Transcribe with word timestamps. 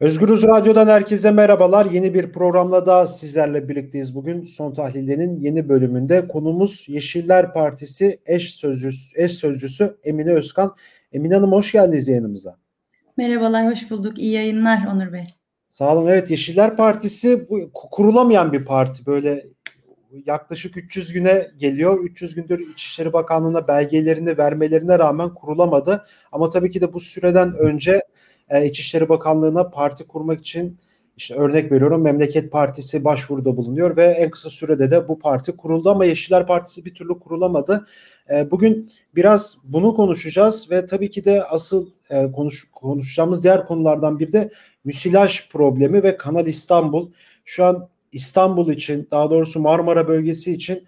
Özgürüz 0.00 0.42
Radyo'dan 0.42 0.88
herkese 0.88 1.30
merhabalar. 1.30 1.86
Yeni 1.86 2.14
bir 2.14 2.32
programla 2.32 2.86
da 2.86 3.06
sizlerle 3.06 3.68
birlikteyiz 3.68 4.14
bugün. 4.14 4.44
Son 4.44 4.74
tahlillerinin 4.74 5.36
yeni 5.36 5.68
bölümünde 5.68 6.28
konumuz 6.28 6.84
Yeşiller 6.88 7.52
Partisi 7.52 8.20
eş 8.26 8.54
sözcüsü, 8.54 9.22
eş 9.22 9.32
sözcüsü 9.32 9.96
Emine 10.04 10.32
Özkan. 10.32 10.74
Emine 11.12 11.34
Hanım 11.34 11.52
hoş 11.52 11.72
geldiniz 11.72 12.08
yayınımıza. 12.08 12.56
Merhabalar, 13.16 13.70
hoş 13.70 13.90
bulduk. 13.90 14.18
İyi 14.18 14.32
yayınlar 14.32 14.86
Onur 14.92 15.12
Bey. 15.12 15.24
Sağ 15.68 15.96
olun. 15.96 16.06
Evet 16.06 16.30
Yeşiller 16.30 16.76
Partisi 16.76 17.48
bu, 17.50 17.70
kurulamayan 17.72 18.52
bir 18.52 18.64
parti. 18.64 19.06
Böyle 19.06 19.44
yaklaşık 20.26 20.76
300 20.76 21.12
güne 21.12 21.46
geliyor. 21.56 22.04
300 22.04 22.34
gündür 22.34 22.72
İçişleri 22.72 23.12
Bakanlığı'na 23.12 23.68
belgelerini 23.68 24.38
vermelerine 24.38 24.98
rağmen 24.98 25.34
kurulamadı. 25.34 26.04
Ama 26.32 26.48
tabii 26.48 26.70
ki 26.70 26.80
de 26.80 26.92
bu 26.92 27.00
süreden 27.00 27.54
önce 27.54 28.02
e, 28.50 28.66
İçişleri 28.66 29.08
Bakanlığı'na 29.08 29.70
parti 29.70 30.06
kurmak 30.06 30.40
için 30.40 30.78
işte 31.16 31.34
örnek 31.34 31.72
veriyorum 31.72 32.02
Memleket 32.02 32.52
Partisi 32.52 33.04
başvuruda 33.04 33.56
bulunuyor 33.56 33.96
ve 33.96 34.04
en 34.04 34.30
kısa 34.30 34.50
sürede 34.50 34.90
de 34.90 35.08
bu 35.08 35.18
parti 35.18 35.56
kuruldu 35.56 35.90
ama 35.90 36.04
Yeşiller 36.04 36.46
Partisi 36.46 36.84
bir 36.84 36.94
türlü 36.94 37.18
kurulamadı. 37.18 37.86
E, 38.30 38.50
bugün 38.50 38.92
biraz 39.14 39.58
bunu 39.64 39.94
konuşacağız 39.94 40.70
ve 40.70 40.86
tabii 40.86 41.10
ki 41.10 41.24
de 41.24 41.44
asıl 41.44 41.90
e, 42.10 42.32
konuş, 42.32 42.70
konuşacağımız 42.72 43.44
diğer 43.44 43.66
konulardan 43.66 44.18
biri 44.18 44.32
de 44.32 44.50
müsilaj 44.84 45.48
problemi 45.50 46.02
ve 46.02 46.16
Kanal 46.16 46.46
İstanbul. 46.46 47.10
Şu 47.44 47.64
an 47.64 47.88
İstanbul 48.12 48.72
için 48.72 49.08
daha 49.10 49.30
doğrusu 49.30 49.60
Marmara 49.60 50.08
bölgesi 50.08 50.52
için 50.52 50.86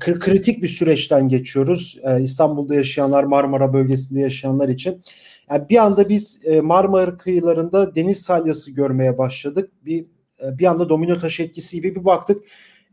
kritik 0.00 0.62
bir 0.62 0.68
süreçten 0.68 1.28
geçiyoruz. 1.28 1.98
İstanbul'da 2.20 2.74
yaşayanlar, 2.74 3.24
Marmara 3.24 3.72
bölgesinde 3.72 4.20
yaşayanlar 4.20 4.68
için. 4.68 5.02
Yani 5.50 5.68
bir 5.68 5.76
anda 5.76 6.08
biz 6.08 6.42
e, 6.44 6.60
Marmara 6.60 7.18
kıyılarında 7.18 7.94
deniz 7.94 8.22
salyası 8.22 8.70
görmeye 8.70 9.18
başladık. 9.18 9.70
Bir 9.84 10.06
e, 10.42 10.58
bir 10.58 10.66
anda 10.66 10.88
domino 10.88 11.18
taşı 11.18 11.42
etkisi 11.42 11.76
gibi 11.76 11.94
bir 11.94 12.04
baktık. 12.04 12.42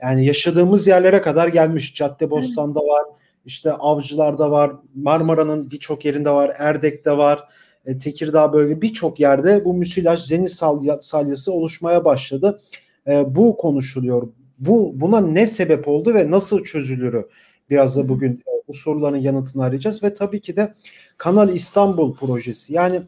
Yani 0.02 0.26
yaşadığımız 0.26 0.88
yerlere 0.88 1.22
kadar 1.22 1.48
gelmiş. 1.48 1.96
Caddebostan'da 1.96 2.80
var, 2.80 3.04
işte 3.46 3.72
Avcılar'da 3.72 4.52
var, 4.52 4.72
Marmara'nın 4.96 5.72
birçok 5.72 6.06
yerinde 6.06 6.30
var, 6.30 6.52
Erdek'te 6.58 7.18
var, 7.18 7.44
e, 7.86 7.98
Tekirdağ 7.98 8.54
bölge 8.54 8.82
birçok 8.82 9.20
yerde 9.20 9.66
bu 9.66 9.74
müsilaj 9.74 10.32
deniz 10.32 10.62
salyası 11.02 11.54
oluşmaya 11.54 12.06
başladı. 12.06 12.62
Bu 13.28 13.58
konuşuluyor. 13.58 14.28
Bu 14.60 14.92
buna 14.96 15.22
ne 15.22 15.48
sebep 15.48 15.88
oldu 15.88 16.14
ve 16.14 16.32
nasıl 16.32 16.64
çözülürü 16.64 17.30
biraz 17.70 17.98
da 17.98 18.10
bugün 18.10 18.44
bu 18.68 18.74
soruların 18.74 19.18
yanıtını 19.18 19.64
arayacağız 19.64 20.04
ve 20.04 20.14
tabii 20.14 20.42
ki 20.42 20.56
de 20.56 20.74
Kanal 21.18 21.50
İstanbul 21.50 22.16
projesi. 22.16 22.74
Yani 22.74 23.02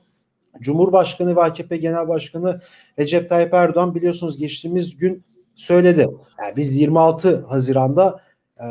Cumhurbaşkanı 0.60 1.36
ve 1.36 1.42
AKP 1.42 1.78
Genel 1.78 2.08
Başkanı 2.08 2.62
Recep 3.00 3.30
Tayyip 3.30 3.54
Erdoğan 3.54 3.96
biliyorsunuz 3.96 4.38
geçtiğimiz 4.38 4.98
gün 4.98 5.24
söyledi. 5.56 6.08
Yani 6.42 6.56
biz 6.56 6.76
26 6.76 7.46
Haziran'da 7.46 8.22
e, 8.60 8.66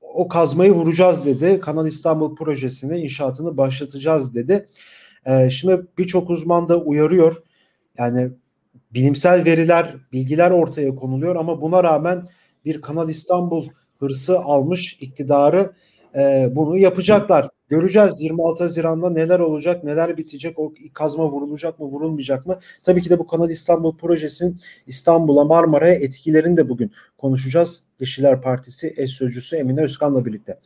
o 0.00 0.28
kazmayı 0.28 0.72
vuracağız 0.72 1.26
dedi. 1.26 1.60
Kanal 1.60 1.86
İstanbul 1.86 2.36
projesini 2.36 3.00
inşaatını 3.00 3.56
başlatacağız 3.56 4.34
dedi. 4.34 4.68
E, 5.26 5.50
şimdi 5.50 5.86
birçok 5.98 6.30
uzman 6.30 6.68
da 6.68 6.78
uyarıyor. 6.80 7.42
Yani 7.98 8.30
bilimsel 8.94 9.44
veriler, 9.44 9.96
bilgiler 10.12 10.50
ortaya 10.50 10.94
konuluyor 10.94 11.36
ama 11.36 11.60
buna 11.60 11.84
rağmen 11.84 12.28
bir 12.64 12.80
Kanal 12.80 13.08
İstanbul 13.08 13.68
hırsı 13.98 14.38
almış 14.38 14.98
iktidarı 15.00 15.72
e, 16.18 16.48
bunu 16.56 16.78
yapacaklar. 16.78 17.48
Göreceğiz 17.68 18.20
26 18.22 18.64
Haziran'da 18.64 19.10
neler 19.10 19.40
olacak, 19.40 19.84
neler 19.84 20.16
bitecek, 20.16 20.58
o 20.58 20.72
kazma 20.94 21.28
vurulacak 21.28 21.80
mı, 21.80 21.86
vurulmayacak 21.86 22.46
mı? 22.46 22.58
Tabii 22.84 23.02
ki 23.02 23.10
de 23.10 23.18
bu 23.18 23.26
Kanal 23.26 23.50
İstanbul 23.50 23.96
projesinin 23.96 24.60
İstanbul'a, 24.86 25.44
Marmara'ya 25.44 25.94
etkilerini 25.94 26.56
de 26.56 26.68
bugün 26.68 26.92
konuşacağız. 27.18 27.82
Yeşiller 28.00 28.42
Partisi 28.42 28.94
eş 28.96 29.10
sözcüsü 29.10 29.56
Emine 29.56 29.82
Özkan'la 29.82 30.24
birlikte. 30.24 30.58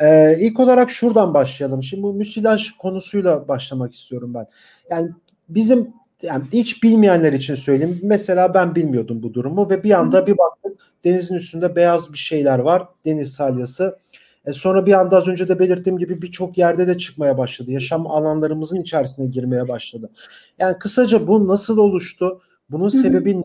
Ee, 0.00 0.36
ilk 0.40 0.60
olarak 0.60 0.90
şuradan 0.90 1.34
başlayalım. 1.34 1.82
Şimdi 1.82 2.02
bu 2.02 2.12
müsilaj 2.12 2.70
konusuyla 2.70 3.48
başlamak 3.48 3.94
istiyorum 3.94 4.34
ben. 4.34 4.46
Yani 4.90 5.10
bizim 5.48 5.92
yani 6.22 6.44
hiç 6.52 6.82
bilmeyenler 6.82 7.32
için 7.32 7.54
söyleyeyim. 7.54 8.00
Mesela 8.02 8.54
ben 8.54 8.74
bilmiyordum 8.74 9.22
bu 9.22 9.34
durumu 9.34 9.70
ve 9.70 9.84
bir 9.84 9.90
anda 9.90 10.26
bir 10.26 10.38
baktık 10.38 10.72
denizin 11.04 11.34
üstünde 11.34 11.76
beyaz 11.76 12.12
bir 12.12 12.18
şeyler 12.18 12.58
var. 12.58 12.88
Deniz 13.04 13.32
salyası 13.32 13.98
e 14.46 14.52
sonra 14.52 14.86
bir 14.86 14.92
anda 14.92 15.16
az 15.16 15.28
önce 15.28 15.48
de 15.48 15.58
belirttiğim 15.58 15.98
gibi 15.98 16.22
birçok 16.22 16.58
yerde 16.58 16.86
de 16.86 16.98
çıkmaya 16.98 17.38
başladı. 17.38 17.72
Yaşam 17.72 18.06
alanlarımızın 18.06 18.80
içerisine 18.80 19.26
girmeye 19.26 19.68
başladı. 19.68 20.10
Yani 20.58 20.78
kısaca 20.78 21.26
bu 21.26 21.48
nasıl 21.48 21.78
oluştu? 21.78 22.40
Bunun 22.70 22.82
Hı-hı. 22.82 22.90
sebebi 22.90 23.38
ne? 23.38 23.44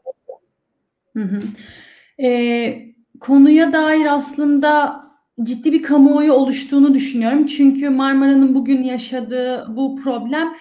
Hı 1.16 1.24
hı. 1.24 1.42
E, 2.24 2.96
konuya 3.20 3.74
dair 3.74 4.06
aslında 4.06 5.05
ciddi 5.44 5.72
bir 5.72 5.84
kamuoyu 5.84 6.34
oluştuğunu 6.34 6.94
düşünüyorum. 6.94 7.46
Çünkü 7.46 7.90
Marmara'nın 7.90 8.56
bugün 8.56 8.84
yaşadığı 8.84 9.76
bu 9.76 9.96
problem 9.96 10.56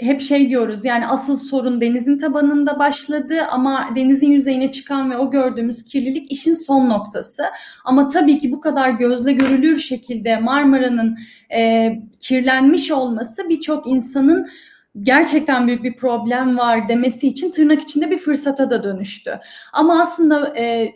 hep 0.00 0.20
şey 0.20 0.48
diyoruz 0.48 0.84
yani 0.84 1.06
asıl 1.06 1.36
sorun 1.36 1.80
denizin 1.80 2.18
tabanında 2.18 2.78
başladı 2.78 3.34
ama 3.50 3.88
denizin 3.96 4.30
yüzeyine 4.30 4.70
çıkan 4.70 5.10
ve 5.10 5.16
o 5.16 5.30
gördüğümüz 5.30 5.84
kirlilik 5.84 6.32
işin 6.32 6.54
son 6.54 6.88
noktası. 6.88 7.42
Ama 7.84 8.08
tabii 8.08 8.38
ki 8.38 8.52
bu 8.52 8.60
kadar 8.60 8.90
gözle 8.90 9.32
görülür 9.32 9.78
şekilde 9.78 10.36
Marmara'nın 10.36 11.18
e, 11.54 11.92
kirlenmiş 12.20 12.90
olması 12.90 13.48
birçok 13.48 13.86
insanın 13.86 14.46
gerçekten 15.02 15.66
büyük 15.66 15.84
bir 15.84 15.96
problem 15.96 16.58
var 16.58 16.88
demesi 16.88 17.28
için 17.28 17.50
tırnak 17.50 17.82
içinde 17.82 18.10
bir 18.10 18.18
fırsata 18.18 18.70
da 18.70 18.82
dönüştü. 18.82 19.40
Ama 19.72 20.00
aslında 20.00 20.58
e, 20.58 20.94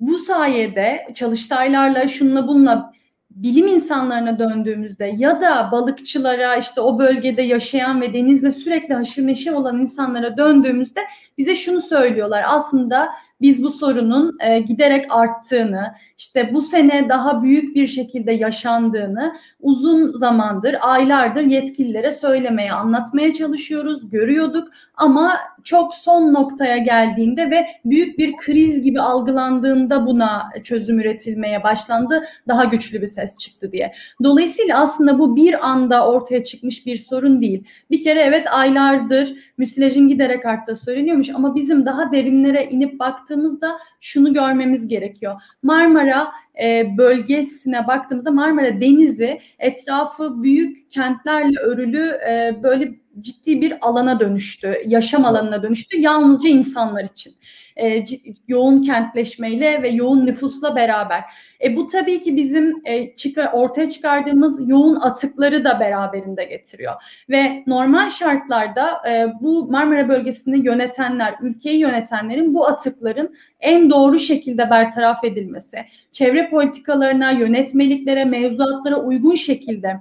bu 0.00 0.18
sayede 0.18 1.08
çalıştaylarla 1.14 2.08
şunla 2.08 2.48
bununla 2.48 2.94
bilim 3.30 3.66
insanlarına 3.66 4.38
döndüğümüzde 4.38 5.14
ya 5.16 5.40
da 5.40 5.68
balıkçılara 5.72 6.56
işte 6.56 6.80
o 6.80 6.98
bölgede 6.98 7.42
yaşayan 7.42 8.00
ve 8.00 8.14
denizle 8.14 8.50
sürekli 8.50 8.94
haşır 8.94 9.26
neşir 9.26 9.52
olan 9.52 9.80
insanlara 9.80 10.36
döndüğümüzde 10.36 11.00
bize 11.38 11.54
şunu 11.54 11.80
söylüyorlar. 11.80 12.44
Aslında 12.48 13.08
biz 13.40 13.62
bu 13.62 13.70
sorunun 13.70 14.36
e, 14.40 14.58
giderek 14.58 15.06
arttığını, 15.10 15.94
işte 16.18 16.54
bu 16.54 16.60
sene 16.60 17.08
daha 17.08 17.42
büyük 17.42 17.76
bir 17.76 17.86
şekilde 17.86 18.32
yaşandığını 18.32 19.36
uzun 19.60 20.16
zamandır, 20.16 20.76
aylardır 20.80 21.42
yetkililere 21.42 22.10
söylemeye, 22.10 22.72
anlatmaya 22.72 23.32
çalışıyoruz, 23.32 24.10
görüyorduk 24.10 24.68
ama 24.94 25.36
çok 25.64 25.94
son 25.94 26.34
noktaya 26.34 26.76
geldiğinde 26.76 27.50
ve 27.50 27.66
büyük 27.84 28.18
bir 28.18 28.36
kriz 28.36 28.82
gibi 28.82 29.00
algılandığında 29.00 30.06
buna 30.06 30.50
çözüm 30.62 31.00
üretilmeye 31.00 31.62
başlandı. 31.62 32.24
Daha 32.48 32.64
güçlü 32.64 33.00
bir 33.00 33.06
ses 33.06 33.36
çıktı 33.36 33.72
diye. 33.72 33.92
Dolayısıyla 34.22 34.82
aslında 34.82 35.18
bu 35.18 35.36
bir 35.36 35.66
anda 35.68 36.08
ortaya 36.08 36.44
çıkmış 36.44 36.86
bir 36.86 36.96
sorun 36.96 37.42
değil. 37.42 37.64
Bir 37.90 38.00
kere 38.00 38.20
evet 38.20 38.46
aylardır 38.52 39.36
müsilajın 39.58 40.08
giderek 40.08 40.46
arttığı 40.46 40.76
söyleniyormuş 40.76 41.30
ama 41.30 41.54
bizim 41.54 41.86
daha 41.86 42.12
derinlere 42.12 42.64
inip 42.64 43.00
baktığımızda 43.00 43.78
şunu 44.00 44.34
görmemiz 44.34 44.88
gerekiyor. 44.88 45.42
Marmara 45.62 46.32
e, 46.62 46.96
bölgesine 46.98 47.86
baktığımızda 47.86 48.30
Marmara 48.30 48.80
Denizi 48.80 49.40
etrafı 49.58 50.42
büyük 50.42 50.90
kentlerle 50.90 51.60
örülü 51.60 52.18
e, 52.28 52.62
böyle 52.62 53.03
ciddi 53.20 53.60
bir 53.60 53.74
alana 53.80 54.20
dönüştü, 54.20 54.76
yaşam 54.86 55.24
alanına 55.24 55.62
dönüştü 55.62 56.00
yalnızca 56.00 56.48
insanlar 56.50 57.04
için. 57.04 57.34
E, 57.76 58.04
yoğun 58.48 58.82
kentleşmeyle 58.82 59.82
ve 59.82 59.88
yoğun 59.88 60.26
nüfusla 60.26 60.76
beraber. 60.76 61.24
E, 61.64 61.76
bu 61.76 61.86
tabii 61.86 62.20
ki 62.20 62.36
bizim 62.36 62.82
e, 62.84 63.16
çıkar, 63.16 63.50
ortaya 63.52 63.90
çıkardığımız 63.90 64.68
yoğun 64.68 64.96
atıkları 64.96 65.64
da 65.64 65.80
beraberinde 65.80 66.44
getiriyor. 66.44 66.94
Ve 67.30 67.64
normal 67.66 68.08
şartlarda 68.08 69.02
e, 69.08 69.26
bu 69.40 69.70
Marmara 69.70 70.08
bölgesini 70.08 70.66
yönetenler, 70.66 71.34
ülkeyi 71.40 71.78
yönetenlerin 71.78 72.54
bu 72.54 72.68
atıkların 72.68 73.34
en 73.60 73.90
doğru 73.90 74.18
şekilde 74.18 74.70
bertaraf 74.70 75.24
edilmesi, 75.24 75.78
çevre 76.12 76.50
politikalarına, 76.50 77.30
yönetmeliklere, 77.30 78.24
mevzuatlara 78.24 78.96
uygun 78.96 79.34
şekilde 79.34 79.96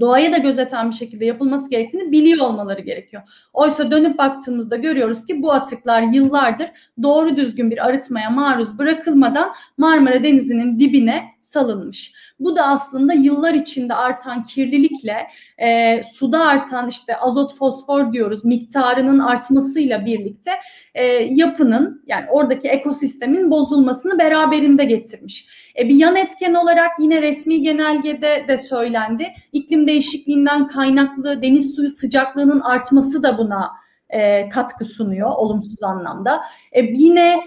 doğayı 0.00 0.32
da 0.32 0.38
gözeten 0.38 0.90
bir 0.90 0.94
şekilde 0.94 1.24
yapılması 1.24 1.70
gerektiğini 1.70 2.12
biliyor 2.12 2.46
olmaları 2.46 2.80
gerekiyor. 2.80 3.22
Oysa 3.52 3.90
dönüp 3.90 4.18
baktığımızda 4.18 4.76
görüyoruz 4.76 5.24
ki 5.24 5.42
bu 5.42 5.52
atıklar 5.52 6.02
yıllardır 6.02 6.70
doğru 7.02 7.36
düzgün 7.36 7.70
bir 7.70 7.86
arıtmaya 7.86 8.30
maruz 8.30 8.78
bırakılmadan 8.78 9.52
Marmara 9.78 10.24
Denizi'nin 10.24 10.78
dibine 10.78 11.24
salınmış. 11.40 12.12
Bu 12.40 12.56
da 12.56 12.62
aslında 12.62 13.12
yıllar 13.12 13.54
içinde 13.54 13.94
artan 13.94 14.42
kirlilikle 14.42 15.28
e, 15.58 16.02
suda 16.14 16.46
artan 16.46 16.88
işte 16.88 17.16
azot 17.16 17.54
fosfor 17.54 18.12
diyoruz 18.12 18.44
miktarının 18.44 19.18
artmasıyla 19.18 20.06
birlikte 20.06 20.50
e, 20.94 21.04
yapının 21.30 22.04
yani 22.06 22.24
oradaki 22.30 22.68
ekosistemin 22.68 23.50
bozulmasını 23.50 24.18
beraberinde 24.18 24.84
getirmiş. 24.84 25.46
E, 25.78 25.88
bir 25.88 25.94
yan 25.94 26.16
etken 26.16 26.54
olarak 26.54 26.90
yine 26.98 27.22
resmi 27.22 27.62
genelgede 27.62 28.44
de 28.48 28.56
söylendi. 28.56 29.26
İklim 29.52 29.86
değişikliğinden 29.86 30.66
kaynaklı 30.66 31.42
deniz 31.42 31.74
suyu 31.74 31.88
sıcaklığının 31.88 32.60
artması 32.60 33.22
da 33.22 33.38
buna 33.38 33.70
e, 34.10 34.48
katkı 34.48 34.84
sunuyor 34.84 35.30
olumsuz 35.30 35.82
anlamda. 35.82 36.40
E, 36.72 36.82
yine 36.82 37.40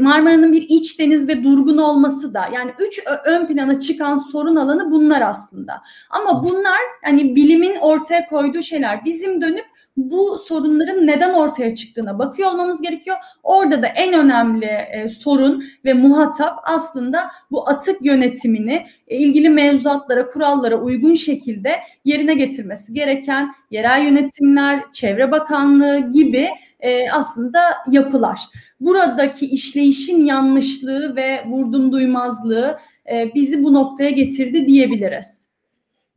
Marmara'nın 0.00 0.52
bir 0.52 0.62
iç 0.68 0.98
deniz 0.98 1.28
ve 1.28 1.44
durgun 1.44 1.78
olması 1.78 2.34
da 2.34 2.48
yani 2.54 2.70
üç 2.78 3.00
ön 3.24 3.46
plana 3.46 3.80
çıkan 3.80 4.16
sorun 4.16 4.56
alanı 4.56 4.90
bunlar 4.90 5.22
aslında. 5.22 5.82
Ama 6.10 6.44
bunlar 6.44 6.78
hani 7.04 7.36
bilimin 7.36 7.76
ortaya 7.76 8.26
koyduğu 8.26 8.62
şeyler. 8.62 9.04
Bizim 9.04 9.42
dönüp 9.42 9.66
bu 9.96 10.38
sorunların 10.38 11.06
neden 11.06 11.34
ortaya 11.34 11.74
çıktığına 11.74 12.18
bakıyor 12.18 12.50
olmamız 12.50 12.82
gerekiyor. 12.82 13.16
Orada 13.42 13.82
da 13.82 13.86
en 13.86 14.14
önemli 14.14 14.66
e, 14.66 15.08
sorun 15.08 15.64
ve 15.84 15.92
muhatap 15.92 16.58
aslında 16.64 17.30
bu 17.50 17.68
atık 17.68 18.04
yönetimini 18.04 18.86
e, 19.08 19.16
ilgili 19.16 19.50
mevzuatlara, 19.50 20.28
kurallara 20.28 20.76
uygun 20.80 21.14
şekilde 21.14 21.76
yerine 22.04 22.34
getirmesi 22.34 22.94
gereken 22.94 23.54
yerel 23.70 24.04
yönetimler, 24.04 24.92
Çevre 24.92 25.32
Bakanlığı 25.32 26.10
gibi 26.12 26.48
e, 26.80 27.10
aslında 27.10 27.60
yapılar. 27.90 28.40
Buradaki 28.80 29.46
işleyişin 29.46 30.24
yanlışlığı 30.24 31.16
ve 31.16 31.44
vurdum 31.46 31.92
duymazlığı 31.92 32.78
e, 33.12 33.34
bizi 33.34 33.64
bu 33.64 33.74
noktaya 33.74 34.10
getirdi 34.10 34.66
diyebiliriz. 34.66 35.45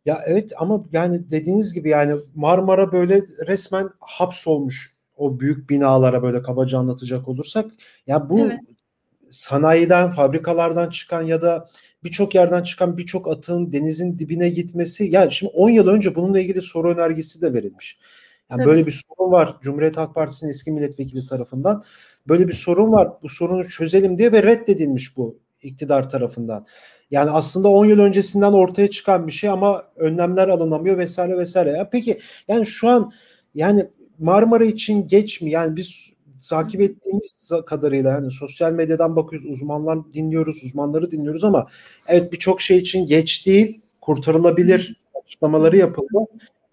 Ya 0.09 0.21
evet 0.25 0.51
ama 0.57 0.85
yani 0.91 1.31
dediğiniz 1.31 1.73
gibi 1.73 1.89
yani 1.89 2.15
Marmara 2.35 2.91
böyle 2.91 3.23
resmen 3.47 3.89
hapsolmuş 3.99 4.93
o 5.17 5.39
büyük 5.39 5.69
binalara 5.69 6.23
böyle 6.23 6.41
kabaca 6.41 6.77
anlatacak 6.77 7.27
olursak. 7.27 7.71
Ya 8.07 8.29
bu 8.29 8.39
evet. 8.39 8.59
sanayiden, 9.31 10.11
fabrikalardan 10.11 10.89
çıkan 10.89 11.21
ya 11.21 11.41
da 11.41 11.69
birçok 12.03 12.35
yerden 12.35 12.63
çıkan 12.63 12.97
birçok 12.97 13.27
atığın 13.27 13.73
denizin 13.73 14.19
dibine 14.19 14.49
gitmesi. 14.49 15.09
Yani 15.11 15.31
şimdi 15.31 15.53
10 15.55 15.69
yıl 15.69 15.87
önce 15.87 16.15
bununla 16.15 16.39
ilgili 16.39 16.61
soru 16.61 16.89
önergesi 16.89 17.41
de 17.41 17.53
verilmiş. 17.53 17.99
Yani 18.49 18.59
Tabii. 18.59 18.69
böyle 18.69 18.85
bir 18.85 18.91
sorun 18.91 19.31
var 19.31 19.57
Cumhuriyet 19.61 19.97
Halk 19.97 20.15
Partisi'nin 20.15 20.49
eski 20.49 20.71
milletvekili 20.71 21.25
tarafından. 21.25 21.83
Böyle 22.27 22.47
bir 22.47 22.53
sorun 22.53 22.91
var. 22.91 23.09
Bu 23.23 23.29
sorunu 23.29 23.69
çözelim 23.69 24.17
diye 24.17 24.31
ve 24.31 24.43
reddedilmiş 24.43 25.17
bu 25.17 25.39
iktidar 25.63 26.09
tarafından. 26.09 26.65
Yani 27.11 27.29
aslında 27.29 27.67
10 27.67 27.85
yıl 27.85 27.99
öncesinden 27.99 28.53
ortaya 28.53 28.89
çıkan 28.89 29.27
bir 29.27 29.31
şey 29.31 29.49
ama 29.49 29.83
önlemler 29.95 30.47
alınamıyor 30.47 30.97
vesaire 30.97 31.37
vesaire. 31.37 31.71
Ya 31.71 31.89
peki 31.89 32.19
yani 32.47 32.65
şu 32.65 32.87
an 32.89 33.11
yani 33.55 33.87
Marmara 34.19 34.65
için 34.65 35.07
geç 35.07 35.41
mi? 35.41 35.51
Yani 35.51 35.75
biz 35.75 36.09
takip 36.49 36.81
ettiğimiz 36.81 37.51
kadarıyla 37.65 38.11
yani 38.11 38.31
sosyal 38.31 38.71
medyadan 38.71 39.15
bakıyoruz, 39.15 39.49
uzmanlar 39.49 40.13
dinliyoruz, 40.13 40.63
uzmanları 40.63 41.11
dinliyoruz 41.11 41.43
ama 41.43 41.67
evet 42.07 42.33
birçok 42.33 42.61
şey 42.61 42.77
için 42.77 43.05
geç 43.05 43.45
değil, 43.45 43.81
kurtarılabilir 44.01 45.01
açıklamaları 45.23 45.77
yapıldı. 45.77 46.25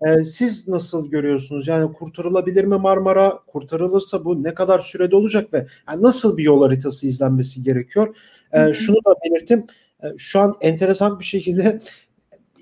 Ee, 0.06 0.24
siz 0.24 0.68
nasıl 0.68 1.10
görüyorsunuz? 1.10 1.68
Yani 1.68 1.92
kurtarılabilir 1.92 2.64
mi 2.64 2.76
Marmara? 2.76 3.38
Kurtarılırsa 3.46 4.24
bu 4.24 4.42
ne 4.42 4.54
kadar 4.54 4.78
sürede 4.78 5.16
olacak 5.16 5.52
ve 5.52 5.66
yani 5.88 6.02
nasıl 6.02 6.36
bir 6.36 6.42
yol 6.42 6.62
haritası 6.62 7.06
izlenmesi 7.06 7.62
gerekiyor? 7.62 8.16
Ee, 8.52 8.72
şunu 8.72 8.96
da 8.96 9.14
belirttim. 9.24 9.66
Ee, 10.04 10.06
şu 10.18 10.40
an 10.40 10.54
enteresan 10.60 11.18
bir 11.18 11.24
şekilde 11.24 11.80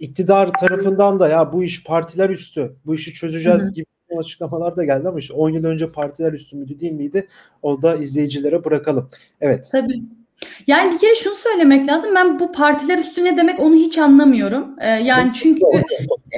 iktidar 0.01 0.53
tarafından 0.53 1.21
da 1.21 1.29
ya 1.29 1.53
bu 1.53 1.65
iş 1.65 1.85
partiler 1.85 2.31
üstü, 2.31 2.77
bu 2.87 2.95
işi 2.95 3.13
çözeceğiz 3.13 3.73
gibi 3.73 3.87
açıklamalar 4.19 4.77
da 4.77 4.85
geldi 4.85 5.09
ama 5.09 5.19
işte 5.19 5.35
10 5.35 5.51
yıl 5.51 5.65
önce 5.65 5.93
partiler 5.93 6.33
üstü 6.33 6.57
müydü 6.57 6.81
değil 6.81 6.93
miydi? 6.93 7.29
O 7.63 7.83
da 7.83 7.97
izleyicilere 7.97 8.65
bırakalım. 8.65 9.11
Evet. 9.41 9.69
Tabii. 9.73 10.03
Yani 10.67 10.93
bir 10.93 10.99
kere 10.99 11.15
şunu 11.15 11.35
söylemek 11.35 11.89
lazım. 11.89 12.15
Ben 12.15 12.39
bu 12.39 12.53
partiler 12.53 12.99
üstüne 12.99 13.37
demek 13.37 13.61
onu 13.61 13.75
hiç 13.75 13.99
anlamıyorum. 13.99 14.77
Ee, 14.81 14.89
yani 14.89 15.33
çünkü 15.35 15.63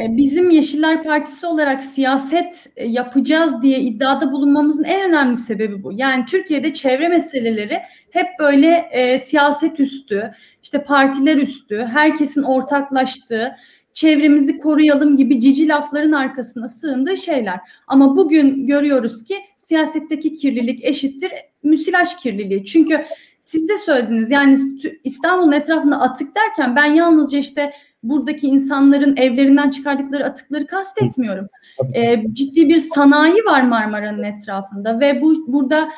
e, 0.02 0.16
bizim 0.16 0.50
Yeşiller 0.50 1.02
Partisi 1.02 1.46
olarak 1.46 1.82
siyaset 1.82 2.66
e, 2.76 2.86
yapacağız 2.86 3.62
diye 3.62 3.80
iddiada 3.80 4.32
bulunmamızın 4.32 4.84
en 4.84 5.08
önemli 5.08 5.36
sebebi 5.36 5.82
bu. 5.82 5.92
Yani 5.92 6.24
Türkiye'de 6.26 6.72
çevre 6.72 7.08
meseleleri 7.08 7.78
hep 8.10 8.26
böyle 8.38 8.88
e, 8.90 9.18
siyaset 9.18 9.80
üstü, 9.80 10.32
işte 10.62 10.84
partiler 10.84 11.36
üstü, 11.36 11.88
herkesin 11.92 12.42
ortaklaştığı, 12.42 13.54
çevremizi 13.94 14.58
koruyalım 14.58 15.16
gibi 15.16 15.40
cici 15.40 15.68
lafların 15.68 16.12
arkasına 16.12 16.68
sığındığı 16.68 17.16
şeyler. 17.16 17.60
Ama 17.86 18.16
bugün 18.16 18.66
görüyoruz 18.66 19.24
ki 19.24 19.34
siyasetteki 19.56 20.32
kirlilik 20.32 20.84
eşittir 20.84 21.32
müsilaj 21.62 22.16
kirliliği. 22.16 22.64
Çünkü 22.64 23.04
siz 23.46 23.68
de 23.68 23.76
söylediniz 23.76 24.30
yani 24.30 24.58
İstanbul'un 25.04 25.52
etrafında 25.52 26.00
atık 26.00 26.36
derken 26.36 26.76
ben 26.76 26.92
yalnızca 26.92 27.38
işte 27.38 27.72
buradaki 28.02 28.46
insanların 28.46 29.16
evlerinden 29.16 29.70
çıkardıkları 29.70 30.24
atıkları 30.24 30.66
kastetmiyorum. 30.66 31.48
Ee, 31.94 32.24
ciddi 32.32 32.68
bir 32.68 32.78
sanayi 32.78 33.44
var 33.44 33.62
Marmara'nın 33.62 34.22
etrafında 34.22 35.00
ve 35.00 35.22
bu 35.22 35.52
burada 35.52 35.88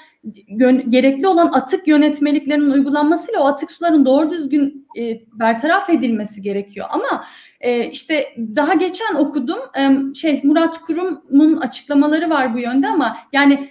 gerekli 0.89 1.27
olan 1.27 1.51
atık 1.53 1.89
yönetmeliklerinin 1.89 2.71
uygulanmasıyla 2.71 3.41
o 3.41 3.47
atık 3.47 3.71
suların 3.71 4.07
doğru 4.07 4.31
düzgün 4.31 4.89
e, 4.99 5.21
bertaraf 5.33 5.91
edilmesi 5.91 6.43
gerekiyor. 6.43 6.87
Ama 6.91 7.25
e, 7.61 7.91
işte 7.91 8.25
daha 8.57 8.75
geçen 8.75 9.15
okudum 9.15 9.59
e, 9.79 10.15
şey 10.15 10.41
Murat 10.45 10.81
Kurum'un 10.81 11.57
açıklamaları 11.57 12.31
var 12.31 12.55
bu 12.55 12.59
yönde 12.59 12.89
ama 12.89 13.17
yani 13.33 13.69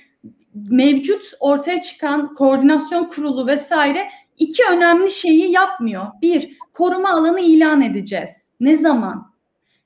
mevcut 0.69 1.33
ortaya 1.39 1.81
çıkan 1.81 2.33
koordinasyon 2.33 3.06
kurulu 3.06 3.48
vesaire 3.48 4.09
iki 4.38 4.63
önemli 4.71 5.09
şeyi 5.09 5.51
yapmıyor. 5.51 6.06
Bir, 6.21 6.57
koruma 6.74 7.09
alanı 7.09 7.39
ilan 7.39 7.81
edeceğiz. 7.81 8.51
Ne 8.59 8.75
zaman? 8.75 9.38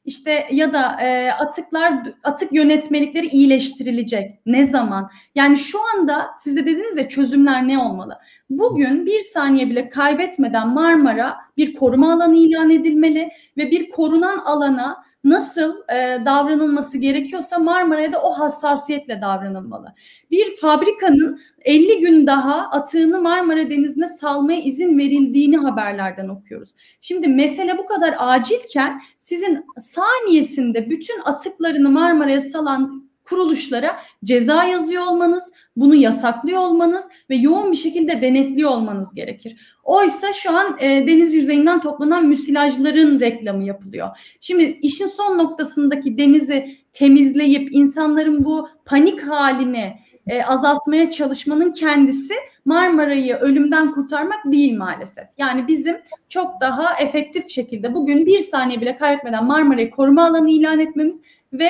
İşte 0.06 0.48
ya 0.52 0.74
da 0.74 0.98
e, 1.02 1.32
atıklar 1.32 1.94
atık 2.24 2.54
yönetmelikleri 2.54 3.28
iyileştirilecek. 3.28 4.40
Ne 4.46 4.64
zaman? 4.64 5.10
Yani 5.36 5.58
şu 5.58 5.80
anda 5.94 6.30
siz 6.38 6.56
de 6.56 6.66
dediniz 6.66 6.98
ya 6.98 7.08
çözümler 7.08 7.68
ne 7.68 7.80
olmalı? 7.80 8.20
Bugün 8.50 9.06
bir 9.06 9.20
saniye 9.20 9.70
bile 9.70 9.90
kaybetmeden 9.90 10.68
Marmara 10.68 11.38
bir 11.58 11.74
koruma 11.74 12.14
alanı 12.14 12.38
ilan 12.38 12.70
edilmeli 12.70 13.30
ve 13.58 13.72
bir 13.72 13.90
korunan 13.90 14.38
alana 14.38 15.04
nasıl 15.24 15.76
e, 15.90 16.26
davranılması 16.26 16.98
gerekiyorsa 16.98 17.60
Marmara'ya 17.60 18.14
da 18.14 18.22
o 18.22 18.32
hassasiyetle 18.32 19.22
davranılmalı. 19.22 19.94
Bir 20.32 20.56
fabrikanın 20.56 21.42
50 21.62 22.00
gün 22.00 22.28
daha 22.28 22.70
atığını 22.70 23.22
Marmara 23.22 23.70
Denizi'ne 23.70 24.08
salmaya 24.08 24.62
izin 24.62 24.98
verildiğini 24.98 25.58
haberlerden 25.58 26.28
okuyoruz. 26.28 26.70
Şimdi 27.02 27.28
mesele 27.28 27.78
bu 27.78 27.86
kadar 27.86 28.16
acilken 28.18 29.02
sizin 29.18 29.66
saniyesinde 29.78 30.90
bütün 30.90 31.22
atıklarını 31.26 31.90
Marmara'ya 31.90 32.42
salan 32.42 33.11
kuruluşlara 33.24 33.98
ceza 34.24 34.64
yazıyor 34.64 35.08
olmanız, 35.08 35.54
bunu 35.76 35.96
yasaklıyor 35.96 36.60
olmanız 36.60 37.10
ve 37.30 37.36
yoğun 37.36 37.72
bir 37.72 37.78
şekilde 37.78 38.22
denetliyor 38.22 38.70
olmanız 38.70 39.14
gerekir. 39.14 39.58
Oysa 39.84 40.34
şu 40.34 40.58
an 40.58 40.78
e, 40.80 41.08
deniz 41.08 41.34
yüzeyinden 41.34 41.82
toplanan 41.82 42.26
müsilajların 42.26 43.20
reklamı 43.20 43.64
yapılıyor. 43.64 44.08
Şimdi 44.40 44.64
işin 44.64 45.08
son 45.08 45.38
noktasındaki 45.38 46.18
denizi 46.18 46.78
temizleyip 46.94 47.74
insanların 47.74 48.46
bu 48.46 48.70
panik 48.86 49.22
halini 49.28 49.94
e, 50.28 50.44
azaltmaya 50.44 51.10
çalışmanın 51.10 51.72
kendisi 51.72 52.34
Marmara'yı 52.66 53.36
ölümden 53.36 53.92
kurtarmak 53.92 54.52
değil 54.52 54.78
maalesef. 54.78 55.26
Yani 55.38 55.68
bizim 55.68 55.98
çok 56.30 56.62
daha 56.62 56.94
efektif 57.00 57.50
şekilde 57.50 57.94
bugün 57.94 58.26
bir 58.26 58.40
saniye 58.40 58.82
bile 58.82 58.96
kaybetmeden 58.96 59.46
Marmara'yı 59.46 59.92
koruma 59.92 60.28
alanı 60.28 60.52
ilan 60.52 60.80
etmemiz 60.80 61.22
ve 61.54 61.70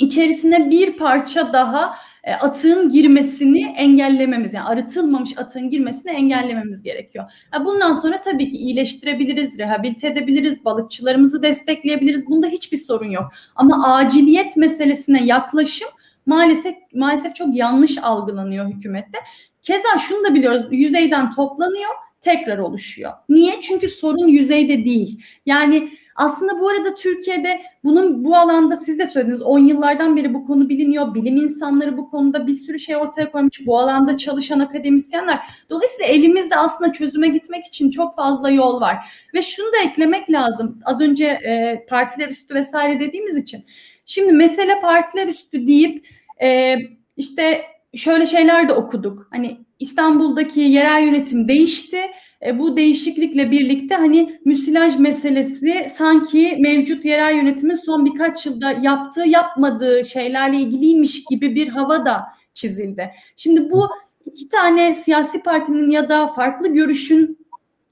içerisine 0.00 0.70
bir 0.70 0.96
parça 0.96 1.52
daha 1.52 1.96
e, 2.24 2.32
atığın 2.32 2.88
girmesini 2.88 3.74
engellememiz 3.76 4.54
yani 4.54 4.66
arıtılmamış 4.66 5.38
atığın 5.38 5.70
girmesini 5.70 6.12
engellememiz 6.12 6.82
gerekiyor. 6.82 7.24
Bundan 7.64 7.94
sonra 7.94 8.20
tabii 8.20 8.48
ki 8.48 8.56
iyileştirebiliriz, 8.56 9.58
rehabilite 9.58 10.08
edebiliriz, 10.08 10.64
balıkçılarımızı 10.64 11.42
destekleyebiliriz. 11.42 12.26
Bunda 12.26 12.46
hiçbir 12.46 12.76
sorun 12.76 13.10
yok. 13.10 13.24
Ama 13.56 13.94
aciliyet 13.94 14.56
meselesine 14.56 15.24
yaklaşım 15.24 15.88
maalesef 16.26 16.74
maalesef 16.94 17.34
çok 17.34 17.56
yanlış 17.56 17.98
algılanıyor 17.98 18.68
hükümette. 18.68 19.18
Keza 19.62 19.98
şunu 20.08 20.24
da 20.24 20.34
biliyoruz. 20.34 20.64
Yüzeyden 20.70 21.30
toplanıyor, 21.30 21.90
tekrar 22.20 22.58
oluşuyor. 22.58 23.12
Niye? 23.28 23.60
Çünkü 23.60 23.88
sorun 23.88 24.28
yüzeyde 24.28 24.84
değil. 24.84 25.22
Yani 25.46 25.90
aslında 26.20 26.60
bu 26.60 26.68
arada 26.68 26.94
Türkiye'de 26.94 27.60
bunun 27.84 28.24
bu 28.24 28.36
alanda 28.36 28.76
siz 28.76 28.98
de 28.98 29.06
söylediniz 29.06 29.42
10 29.42 29.58
yıllardan 29.58 30.16
beri 30.16 30.34
bu 30.34 30.46
konu 30.46 30.68
biliniyor. 30.68 31.14
Bilim 31.14 31.36
insanları 31.36 31.96
bu 31.96 32.10
konuda 32.10 32.46
bir 32.46 32.52
sürü 32.52 32.78
şey 32.78 32.96
ortaya 32.96 33.32
koymuş. 33.32 33.66
Bu 33.66 33.78
alanda 33.78 34.16
çalışan 34.16 34.60
akademisyenler. 34.60 35.38
Dolayısıyla 35.70 36.12
elimizde 36.12 36.56
aslında 36.56 36.92
çözüme 36.92 37.28
gitmek 37.28 37.66
için 37.66 37.90
çok 37.90 38.14
fazla 38.14 38.50
yol 38.50 38.80
var. 38.80 38.96
Ve 39.34 39.42
şunu 39.42 39.72
da 39.72 39.88
eklemek 39.88 40.30
lazım. 40.30 40.80
Az 40.84 41.00
önce 41.00 41.26
e, 41.26 41.86
partiler 41.88 42.28
üstü 42.28 42.54
vesaire 42.54 43.00
dediğimiz 43.00 43.36
için. 43.36 43.64
Şimdi 44.06 44.32
mesele 44.32 44.80
partiler 44.80 45.28
üstü 45.28 45.66
deyip 45.66 46.06
e, 46.42 46.76
işte 47.16 47.62
şöyle 47.94 48.26
şeyler 48.26 48.68
de 48.68 48.72
okuduk. 48.72 49.28
Hani 49.30 49.58
İstanbul'daki 49.78 50.60
yerel 50.60 51.02
yönetim 51.02 51.48
değişti 51.48 52.00
e, 52.46 52.58
bu 52.58 52.76
değişiklikle 52.76 53.50
birlikte 53.50 53.94
hani 53.94 54.38
müsilaj 54.44 54.98
meselesi 54.98 55.86
sanki 55.96 56.56
mevcut 56.60 57.04
yerel 57.04 57.36
yönetimin 57.36 57.74
son 57.74 58.04
birkaç 58.04 58.46
yılda 58.46 58.70
yaptığı 58.70 59.24
yapmadığı 59.26 60.04
şeylerle 60.04 60.56
ilgiliymiş 60.56 61.24
gibi 61.30 61.54
bir 61.54 61.68
hava 61.68 62.06
da 62.06 62.24
çizildi. 62.54 63.10
Şimdi 63.36 63.70
bu 63.70 63.88
iki 64.26 64.48
tane 64.48 64.94
siyasi 64.94 65.42
partinin 65.42 65.90
ya 65.90 66.08
da 66.08 66.26
farklı 66.26 66.68
görüşün 66.68 67.38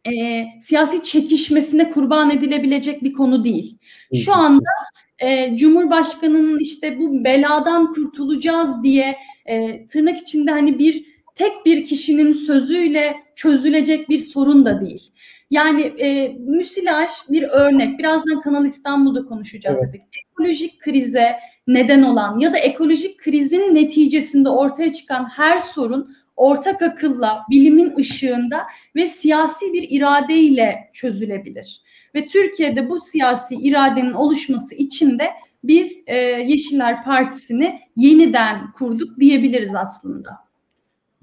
e, 0.07 0.45
siyasi 0.61 1.03
çekişmesine 1.03 1.91
kurban 1.91 2.31
edilebilecek 2.31 3.05
bir 3.05 3.13
konu 3.13 3.45
değil. 3.45 3.79
Şu 4.15 4.33
anda 4.33 4.71
e, 5.19 5.57
Cumhurbaşkanı'nın 5.57 6.59
işte 6.59 6.99
bu 6.99 7.25
beladan 7.25 7.93
kurtulacağız 7.93 8.83
diye 8.83 9.17
e, 9.47 9.87
tırnak 9.87 10.19
içinde 10.19 10.51
hani 10.51 10.79
bir 10.79 11.18
tek 11.39 11.67
bir 11.67 11.85
kişinin 11.85 12.33
sözüyle 12.33 13.17
çözülecek 13.35 14.09
bir 14.09 14.19
sorun 14.19 14.67
da 14.67 14.81
değil. 14.81 15.11
Yani 15.51 15.83
e, 15.83 16.29
müsilaj 16.39 17.11
bir 17.31 17.43
örnek. 17.43 17.99
Birazdan 17.99 18.41
Kanal 18.41 18.65
İstanbul'da 18.65 19.25
konuşacağız 19.25 19.79
evet. 19.83 19.95
dedik. 19.95 20.07
Ekolojik 20.33 20.81
krize 20.81 21.37
neden 21.67 22.03
olan 22.03 22.39
ya 22.39 22.53
da 22.53 22.59
ekolojik 22.59 23.19
krizin 23.19 23.75
neticesinde 23.75 24.49
ortaya 24.49 24.93
çıkan 24.93 25.25
her 25.25 25.59
sorun 25.59 26.17
ortak 26.37 26.83
akılla, 26.83 27.43
bilimin 27.51 27.97
ışığında 27.97 28.67
ve 28.97 29.07
siyasi 29.07 29.73
bir 29.73 29.87
iradeyle 29.91 30.91
çözülebilir. 30.93 31.83
Ve 32.15 32.27
Türkiye'de 32.27 32.91
bu 32.91 33.01
siyasi 33.01 33.55
iradenin 33.55 34.13
oluşması 34.13 34.75
için 34.75 35.19
de 35.19 35.25
biz 35.65 36.03
e, 36.07 36.17
Yeşiller 36.17 37.05
Partisi'ni 37.05 37.81
yeniden 37.97 38.73
kurduk 38.73 39.21
diyebiliriz 39.21 39.75
aslında. 39.75 40.48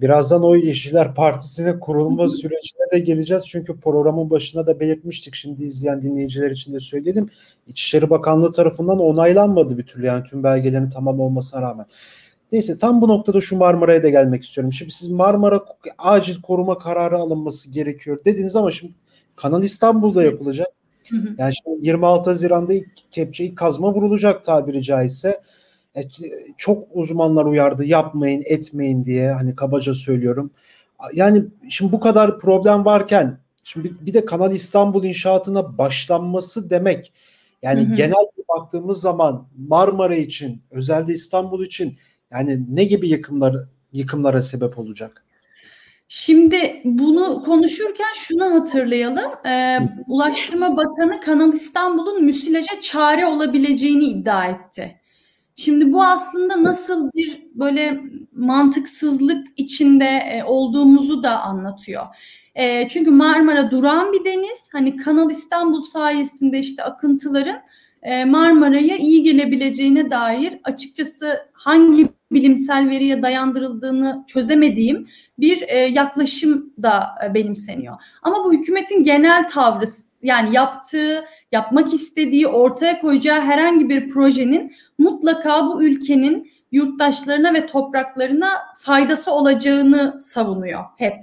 Birazdan 0.01 0.43
o 0.43 0.55
Yeşiller 0.55 1.15
Partisi'ne 1.15 1.79
kurulma 1.79 2.29
sürecine 2.29 2.91
de 2.91 2.99
geleceğiz. 2.99 3.43
Çünkü 3.47 3.79
programın 3.79 4.29
başına 4.29 4.67
da 4.67 4.79
belirtmiştik. 4.79 5.35
Şimdi 5.35 5.63
izleyen 5.63 6.01
dinleyiciler 6.01 6.51
için 6.51 6.73
de 6.73 6.79
söyleyelim. 6.79 7.29
İçişleri 7.67 8.09
Bakanlığı 8.09 8.51
tarafından 8.51 8.99
onaylanmadı 8.99 9.77
bir 9.77 9.85
türlü 9.85 10.05
yani 10.05 10.23
tüm 10.23 10.43
belgelerin 10.43 10.89
tamam 10.89 11.19
olmasına 11.19 11.61
rağmen. 11.61 11.85
Neyse 12.51 12.79
tam 12.79 13.01
bu 13.01 13.07
noktada 13.07 13.41
şu 13.41 13.57
Marmara'ya 13.57 14.03
da 14.03 14.09
gelmek 14.09 14.43
istiyorum. 14.43 14.73
Şimdi 14.73 14.91
siz 14.91 15.09
Marmara 15.09 15.65
acil 15.97 16.41
koruma 16.41 16.77
kararı 16.77 17.17
alınması 17.17 17.71
gerekiyor 17.71 18.19
dediniz 18.25 18.55
ama 18.55 18.71
şimdi 18.71 18.93
Kanal 19.35 19.63
İstanbul'da 19.63 20.23
yapılacak. 20.23 20.67
Yani 21.37 21.53
şimdi 21.63 21.87
26 21.87 22.29
Haziran'da 22.29 22.73
ilk 22.73 22.87
kepçe 23.11 23.45
ilk 23.45 23.57
kazma 23.57 23.93
vurulacak 23.93 24.45
tabiri 24.45 24.83
caizse. 24.83 25.41
E, 25.95 26.01
çok 26.57 26.83
uzmanlar 26.93 27.45
uyardı 27.45 27.85
yapmayın 27.85 28.43
etmeyin 28.45 29.05
diye 29.05 29.31
hani 29.31 29.55
kabaca 29.55 29.93
söylüyorum. 29.93 30.51
Yani 31.13 31.43
şimdi 31.69 31.91
bu 31.91 31.99
kadar 31.99 32.39
problem 32.39 32.85
varken 32.85 33.39
şimdi 33.63 33.93
bir 34.01 34.13
de 34.13 34.25
Kanal 34.25 34.53
İstanbul 34.53 35.03
inşaatına 35.03 35.77
başlanması 35.77 36.69
demek 36.69 37.13
yani 37.61 37.79
hı 37.79 37.91
hı. 37.91 37.95
genel 37.95 38.25
baktığımız 38.49 39.01
zaman 39.01 39.47
Marmara 39.67 40.15
için 40.15 40.61
özellikle 40.71 41.13
İstanbul 41.13 41.65
için 41.65 41.97
yani 42.31 42.65
ne 42.69 42.83
gibi 42.83 43.09
yıkımlar 43.09 43.55
yıkımlara 43.93 44.41
sebep 44.41 44.79
olacak? 44.79 45.25
Şimdi 46.07 46.81
bunu 46.85 47.43
konuşurken 47.43 48.13
şunu 48.15 48.53
hatırlayalım. 48.53 49.31
Ee, 49.47 49.79
Ulaştırma 50.07 50.77
Bakanı 50.77 51.19
Kanal 51.19 51.53
İstanbul'un 51.53 52.25
müsilaja 52.25 52.81
çare 52.81 53.25
olabileceğini 53.25 54.05
iddia 54.05 54.45
etti. 54.45 54.99
Şimdi 55.55 55.93
bu 55.93 56.03
aslında 56.03 56.63
nasıl 56.63 57.11
bir 57.11 57.47
böyle 57.53 58.01
mantıksızlık 58.33 59.47
içinde 59.57 60.05
e, 60.05 60.43
olduğumuzu 60.43 61.23
da 61.23 61.41
anlatıyor. 61.41 62.05
E, 62.55 62.87
çünkü 62.87 63.11
Marmara 63.11 63.71
duran 63.71 64.13
bir 64.13 64.25
deniz. 64.25 64.69
Hani 64.71 64.95
Kanal 64.95 65.29
İstanbul 65.29 65.79
sayesinde 65.79 66.59
işte 66.59 66.83
akıntıların 66.83 67.61
e, 68.03 68.25
Marmara'ya 68.25 68.97
iyi 68.97 69.23
gelebileceğine 69.23 70.11
dair 70.11 70.59
açıkçası 70.63 71.39
hangi 71.53 72.07
bilimsel 72.31 72.89
veriye 72.89 73.21
dayandırıldığını 73.21 74.23
çözemediğim 74.27 75.07
bir 75.39 75.87
yaklaşım 75.91 76.73
da 76.83 77.07
benimseniyor. 77.33 77.95
Ama 78.23 78.43
bu 78.43 78.53
hükümetin 78.53 79.03
genel 79.03 79.47
tavrı 79.47 79.85
yani 80.25 80.55
yaptığı, 80.55 81.25
yapmak 81.51 81.93
istediği, 81.93 82.47
ortaya 82.47 82.99
koyacağı 82.99 83.41
herhangi 83.41 83.89
bir 83.89 84.09
projenin 84.09 84.75
mutlaka 84.97 85.67
bu 85.67 85.83
ülkenin 85.83 86.51
yurttaşlarına 86.71 87.53
ve 87.53 87.65
topraklarına 87.65 88.49
faydası 88.77 89.31
olacağını 89.31 90.21
savunuyor 90.21 90.83
hep. 90.97 91.15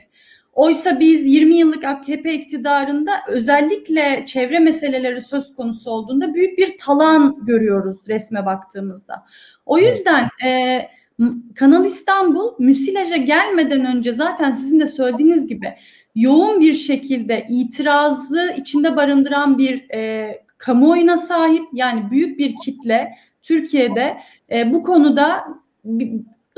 Oysa 0.53 1.01
biz 1.01 1.27
20 1.27 1.57
yıllık 1.57 1.85
AKP 1.85 2.35
iktidarında 2.35 3.13
özellikle 3.29 4.25
çevre 4.27 4.59
meseleleri 4.59 5.21
söz 5.21 5.55
konusu 5.55 5.91
olduğunda 5.91 6.35
büyük 6.35 6.59
bir 6.59 6.77
talan 6.77 7.37
görüyoruz 7.47 7.97
resme 8.09 8.47
baktığımızda. 8.47 9.25
O 9.67 9.79
yüzden 9.79 10.29
e, 10.45 10.81
Kanal 11.55 11.85
İstanbul 11.85 12.53
müsilaja 12.59 13.17
gelmeden 13.17 13.97
önce 13.97 14.13
zaten 14.13 14.51
sizin 14.51 14.81
de 14.81 14.87
söylediğiniz 14.87 15.47
gibi 15.47 15.75
yoğun 16.15 16.61
bir 16.61 16.73
şekilde 16.73 17.47
itirazı 17.49 18.55
içinde 18.59 18.97
barındıran 18.97 19.59
bir 19.59 19.91
e, 19.91 20.43
kamuoyuna 20.59 21.17
sahip 21.17 21.65
yani 21.73 22.11
büyük 22.11 22.39
bir 22.39 22.55
kitle 22.65 23.15
Türkiye'de 23.43 24.19
e, 24.53 24.73
bu 24.73 24.83
konuda 24.83 25.45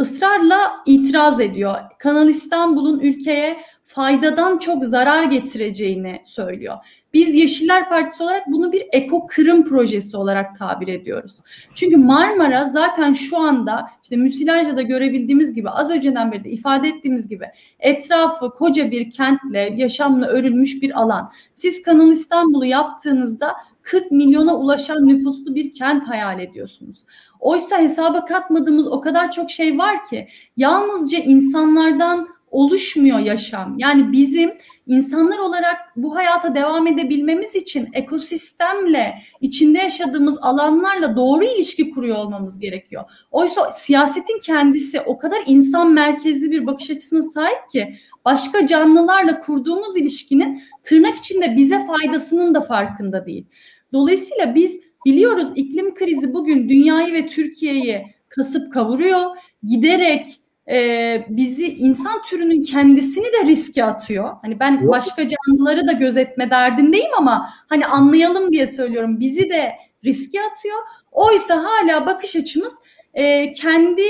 ısrarla 0.01 0.59
itiraz 0.87 1.41
ediyor. 1.41 1.77
Kanal 1.99 2.29
İstanbul'un 2.29 3.01
ülkeye 3.01 3.61
faydadan 3.85 4.59
çok 4.59 4.85
zarar 4.85 5.25
getireceğini 5.25 6.21
söylüyor. 6.25 6.75
Biz 7.13 7.35
Yeşiller 7.35 7.89
Partisi 7.89 8.23
olarak 8.23 8.43
bunu 8.47 8.73
bir 8.73 8.87
eko 8.93 9.27
kırım 9.27 9.65
projesi 9.65 10.17
olarak 10.17 10.59
tabir 10.59 10.89
ediyoruz. 10.89 11.41
Çünkü 11.75 11.97
Marmara 11.97 12.65
zaten 12.65 13.13
şu 13.13 13.39
anda 13.39 13.87
işte 14.03 14.17
müsilajda 14.17 14.77
da 14.77 14.83
görebildiğimiz 14.83 15.53
gibi 15.53 15.71
az 15.71 15.91
önceden 15.91 16.33
beri 16.33 16.45
de 16.45 16.51
ifade 16.51 16.89
ettiğimiz 16.89 17.29
gibi 17.29 17.47
etrafı 17.79 18.51
koca 18.51 18.91
bir 18.91 19.11
kentle 19.11 19.75
yaşamla 19.77 20.27
örülmüş 20.27 20.83
bir 20.83 21.03
alan. 21.03 21.33
Siz 21.53 21.83
Kanal 21.83 22.11
İstanbul'u 22.11 22.65
yaptığınızda 22.65 23.55
40 23.83 24.11
milyona 24.11 24.57
ulaşan 24.57 25.09
nüfuslu 25.09 25.55
bir 25.55 25.73
kent 25.73 26.09
hayal 26.09 26.41
ediyorsunuz. 26.41 27.05
Oysa 27.41 27.79
hesaba 27.79 28.25
katmadığımız 28.25 28.87
o 28.87 29.01
kadar 29.01 29.31
çok 29.31 29.51
şey 29.51 29.79
var 29.79 30.05
ki 30.05 30.29
yalnızca 30.57 31.19
insanlardan 31.19 32.34
oluşmuyor 32.55 33.19
yaşam. 33.19 33.75
Yani 33.79 34.13
bizim 34.13 34.53
insanlar 34.87 35.39
olarak 35.39 35.77
bu 35.97 36.17
hayata 36.17 36.55
devam 36.55 36.87
edebilmemiz 36.87 37.55
için 37.55 37.89
ekosistemle, 37.93 39.15
içinde 39.41 39.79
yaşadığımız 39.79 40.39
alanlarla 40.43 41.17
doğru 41.17 41.45
ilişki 41.45 41.91
kuruyor 41.91 42.17
olmamız 42.17 42.59
gerekiyor. 42.61 43.05
Oysa 43.31 43.73
siyasetin 43.73 44.41
kendisi 44.41 45.01
o 45.01 45.19
kadar 45.19 45.39
insan 45.47 45.93
merkezli 45.93 46.51
bir 46.51 46.67
bakış 46.67 46.91
açısına 46.91 47.23
sahip 47.23 47.71
ki 47.73 47.95
başka 48.25 48.67
canlılarla 48.67 49.41
kurduğumuz 49.41 49.97
ilişkinin 49.97 50.63
tırnak 50.83 51.17
içinde 51.17 51.57
bize 51.57 51.87
faydasının 51.87 52.55
da 52.55 52.61
farkında 52.61 53.27
değil. 53.27 53.47
Dolayısıyla 53.93 54.55
biz 54.55 54.81
biliyoruz 55.07 55.49
iklim 55.55 55.95
krizi 55.95 56.35
bugün 56.35 56.69
dünyayı 56.69 57.13
ve 57.13 57.27
Türkiye'yi 57.27 58.07
kasıp 58.29 58.73
kavuruyor. 58.73 59.37
Giderek 59.63 60.41
e, 60.71 61.27
bizi 61.29 61.67
insan 61.67 62.23
türünün 62.23 62.63
kendisini 62.63 63.25
de 63.25 63.47
riske 63.47 63.85
atıyor. 63.85 64.31
Hani 64.43 64.61
ben 64.61 64.73
Yok. 64.73 64.93
başka 64.93 65.27
canlıları 65.29 65.89
da 65.89 65.93
gözetme 65.93 66.51
derdindeyim 66.51 67.11
ama 67.19 67.51
hani 67.67 67.87
anlayalım 67.87 68.53
diye 68.53 68.67
söylüyorum. 68.67 69.21
Bizi 69.21 69.51
de 69.51 69.73
riske 70.05 70.43
atıyor. 70.43 70.79
Oysa 71.13 71.65
hala 71.65 72.07
bakış 72.07 72.37
açımız 72.37 72.83
e, 73.15 73.53
kendi 73.53 74.03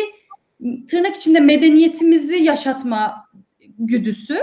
tırnak 0.89 1.17
içinde 1.17 1.41
medeniyetimizi 1.41 2.37
yaşatma 2.37 3.29
güdüsü. 3.79 4.39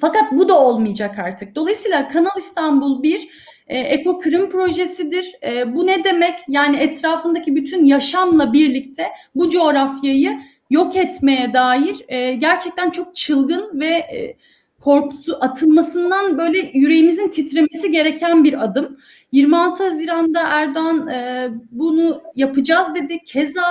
Fakat 0.00 0.32
bu 0.32 0.48
da 0.48 0.60
olmayacak 0.60 1.18
artık. 1.18 1.54
Dolayısıyla 1.54 2.08
Kanal 2.08 2.38
İstanbul 2.38 3.02
bir 3.02 3.28
e, 3.66 3.78
Eko 3.78 4.18
Kırım 4.18 4.50
projesidir. 4.50 5.32
E, 5.42 5.74
bu 5.74 5.86
ne 5.86 6.04
demek? 6.04 6.38
Yani 6.48 6.76
etrafındaki 6.76 7.56
bütün 7.56 7.84
yaşamla 7.84 8.52
birlikte 8.52 9.06
bu 9.34 9.50
coğrafyayı 9.50 10.38
yok 10.70 10.96
etmeye 10.96 11.52
dair 11.52 12.04
e, 12.08 12.34
gerçekten 12.34 12.90
çok 12.90 13.16
çılgın 13.16 13.80
ve 13.80 13.86
e, 13.86 14.36
korkutu 14.80 15.38
atılmasından 15.40 16.38
böyle 16.38 16.70
yüreğimizin 16.74 17.28
titremesi 17.28 17.90
gereken 17.90 18.44
bir 18.44 18.64
adım. 18.64 18.98
26 19.32 19.84
Haziran'da 19.84 20.40
Erdoğan 20.40 21.08
e, 21.08 21.48
bunu 21.70 22.22
yapacağız 22.34 22.94
dedi. 22.94 23.18
Keza 23.26 23.64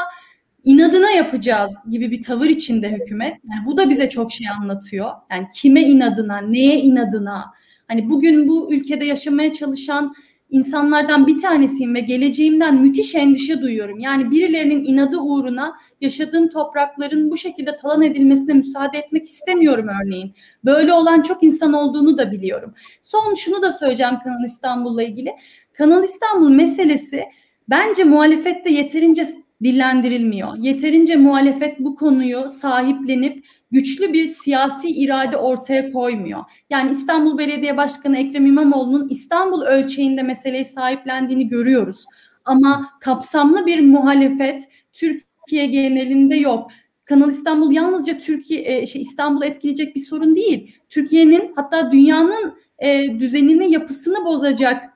inadına 0.64 1.12
yapacağız 1.12 1.76
gibi 1.90 2.12
bir 2.12 2.22
tavır 2.22 2.46
içinde 2.46 2.92
hükümet. 2.92 3.34
Yani 3.34 3.66
bu 3.66 3.78
da 3.78 3.90
bize 3.90 4.10
çok 4.10 4.32
şey 4.32 4.48
anlatıyor. 4.50 5.12
Yani 5.32 5.48
kime 5.54 5.82
inadına, 5.82 6.38
neye 6.38 6.80
inadına? 6.80 7.46
Hani 7.88 8.10
bugün 8.10 8.48
bu 8.48 8.74
ülkede 8.74 9.06
yaşamaya 9.06 9.54
çalışan 9.54 10.16
insanlardan 10.50 11.28
bir 11.28 11.42
tanesiyim 11.42 11.96
ve 11.96 12.00
geleceğimden 12.00 12.76
müthiş 12.76 13.16
endişe 13.16 13.62
duyuyorum. 13.62 14.00
Yani 14.00 14.32
birilerinin 14.32 14.84
inadı 14.84 15.18
uğruna 15.18 15.74
yaşadığım 16.02 16.50
toprakların 16.50 17.32
bu 17.32 17.38
şekilde 17.38 17.78
talan 17.78 18.02
edilmesine 18.02 18.54
müsaade 18.54 18.98
etmek 18.98 19.26
istemiyorum 19.26 19.88
örneğin. 20.04 20.34
Böyle 20.66 20.94
olan 20.94 21.22
çok 21.22 21.44
insan 21.44 21.74
olduğunu 21.74 22.18
da 22.18 22.32
biliyorum. 22.32 22.74
Son 23.02 23.36
şunu 23.36 23.62
da 23.62 23.72
söyleyeceğim 23.72 24.20
Kanal 24.24 24.44
İstanbul'la 24.46 25.04
ilgili. 25.04 25.32
Kanal 25.74 26.04
İstanbul 26.04 26.50
meselesi 26.50 27.24
bence 27.70 28.04
muhalefette 28.04 28.74
yeterince 28.74 29.26
dillendirilmiyor. 29.64 30.58
Yeterince 30.58 31.16
muhalefet 31.16 31.80
bu 31.80 31.96
konuyu 31.96 32.50
sahiplenip 32.50 33.46
güçlü 33.72 34.14
bir 34.14 34.26
siyasi 34.26 34.90
irade 34.90 35.38
ortaya 35.38 35.92
koymuyor. 35.92 36.44
Yani 36.70 36.92
İstanbul 36.92 37.38
Belediye 37.38 37.78
Başkanı 37.78 38.18
Ekrem 38.18 38.46
İmamoğlu'nun 38.46 39.08
İstanbul 39.10 39.62
ölçeğinde 39.62 40.24
meseleyi 40.24 40.66
sahiplendiğini 40.66 41.48
görüyoruz. 41.48 42.06
Ama 42.46 42.90
kapsamlı 43.02 43.66
bir 43.66 43.82
muhalefet 43.82 44.70
Türkiye 44.94 45.66
genelinde 45.66 46.36
yok. 46.36 46.72
Kanal 47.06 47.30
İstanbul 47.30 47.72
yalnızca 47.72 48.18
Türkiye 48.18 48.86
şey 48.86 49.02
İstanbul'u 49.02 49.46
etkileyecek 49.46 49.96
bir 49.96 50.02
sorun 50.02 50.36
değil. 50.36 50.76
Türkiye'nin 50.90 51.54
hatta 51.56 51.92
dünyanın 51.92 52.54
e, 52.80 53.20
düzenini, 53.20 53.72
yapısını 53.72 54.26
bozacak 54.26 54.87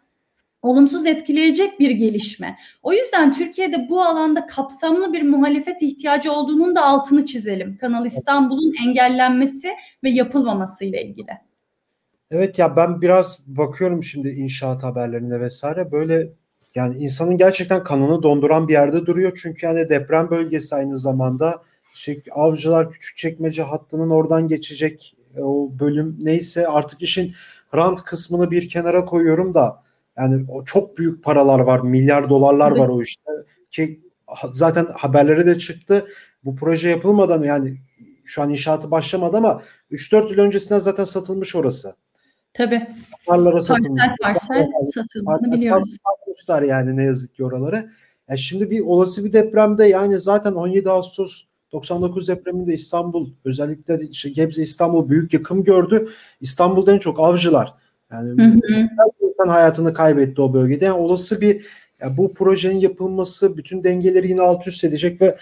olumsuz 0.62 1.06
etkileyecek 1.06 1.80
bir 1.80 1.90
gelişme. 1.90 2.58
O 2.84 2.94
yüzden 2.94 3.34
Türkiye'de 3.34 3.88
bu 3.90 4.02
alanda 4.02 4.46
kapsamlı 4.46 5.14
bir 5.14 5.22
muhalefet 5.22 5.82
ihtiyacı 5.82 6.32
olduğunun 6.32 6.76
da 6.76 6.86
altını 6.86 7.26
çizelim. 7.26 7.78
Kanal 7.78 8.06
İstanbul'un 8.06 8.74
engellenmesi 8.88 9.68
ve 10.04 10.10
yapılmaması 10.10 10.86
ile 10.86 11.04
ilgili. 11.06 11.32
Evet 12.32 12.60
ya 12.60 12.76
ben 12.76 13.02
biraz 13.02 13.40
bakıyorum 13.48 14.04
şimdi 14.04 14.30
inşaat 14.30 14.84
haberlerine 14.84 15.40
vesaire 15.40 15.92
böyle 15.92 16.30
yani 16.76 16.98
insanın 16.98 17.38
gerçekten 17.38 17.84
kanını 17.84 18.24
donduran 18.24 18.68
bir 18.68 18.74
yerde 18.74 19.06
duruyor. 19.06 19.40
Çünkü 19.42 19.66
yani 19.66 19.90
deprem 19.90 20.30
bölgesi 20.30 20.76
aynı 20.76 20.98
zamanda 20.98 21.62
şey, 21.94 22.24
Avcılar 22.32 22.92
Küçükçekmece 22.92 23.64
hattının 23.64 24.10
oradan 24.10 24.48
geçecek 24.48 25.16
e, 25.38 25.42
o 25.42 25.70
bölüm 25.80 26.18
neyse 26.20 26.68
artık 26.68 27.02
işin 27.02 27.34
rant 27.76 28.04
kısmını 28.04 28.52
bir 28.52 28.70
kenara 28.70 29.06
koyuyorum 29.06 29.54
da 29.54 29.84
yani 30.22 30.46
o 30.50 30.66
çok 30.66 30.98
büyük 30.98 31.24
paralar 31.24 31.60
var, 31.60 31.80
milyar 31.80 32.30
dolarlar 32.30 32.72
var 32.72 32.90
o 32.90 33.02
işte 33.02 33.32
ki 33.72 34.02
zaten 34.52 34.88
haberlere 34.98 35.46
de 35.46 35.58
çıktı. 35.58 36.08
Bu 36.46 36.56
proje 36.56 36.90
yapılmadan 36.90 37.44
yani 37.44 37.78
şu 38.26 38.42
an 38.42 38.50
inşaatı 38.50 38.92
başlamadı 38.92 39.38
ama 39.38 39.62
3-4 39.92 40.32
yıl 40.32 40.40
öncesinden 40.40 40.78
zaten 40.78 41.04
satılmış 41.04 41.56
orası. 41.56 41.96
Tabii. 42.54 42.88
Parlara 43.26 43.62
satılmış. 43.62 44.04
Parsel 44.22 44.58
parsel 44.62 44.72
satıldığını 44.86 45.52
biliyoruz. 45.52 45.98
Satmışlar 46.04 46.62
yani 46.62 46.98
ne 46.98 47.04
yazık 47.04 47.36
ki 47.36 47.46
oraları. 47.46 47.90
Yani 48.30 48.40
şimdi 48.40 48.70
bir 48.72 48.80
olası 48.80 49.26
bir 49.26 49.34
depremde 49.34 49.86
yani 49.86 50.20
zaten 50.20 50.52
17 50.52 50.90
Ağustos 50.90 51.44
99 51.72 52.28
depreminde 52.28 52.74
İstanbul 52.74 53.30
özellikle 53.46 54.00
işte 54.10 54.30
Gebze 54.30 54.62
İstanbul 54.62 55.10
büyük 55.10 55.34
yıkım 55.34 55.64
gördü. 55.64 56.08
İstanbul'da 56.42 56.94
en 56.94 57.00
çok 57.00 57.20
avcılar. 57.20 57.81
Yani 58.12 58.30
hı 58.30 58.46
hı. 58.46 58.88
insan 59.22 59.48
hayatını 59.48 59.94
kaybetti 59.94 60.42
o 60.42 60.54
bölgede. 60.54 60.86
Yani 60.86 60.98
olası 60.98 61.42
bir 61.42 61.66
yani 62.02 62.18
bu 62.18 62.34
projenin 62.34 62.80
yapılması 62.80 63.58
bütün 63.58 63.84
dengeleri 63.84 64.28
yine 64.28 64.42
alt 64.42 64.68
üst 64.68 64.84
edecek 64.84 65.22
ve 65.22 65.38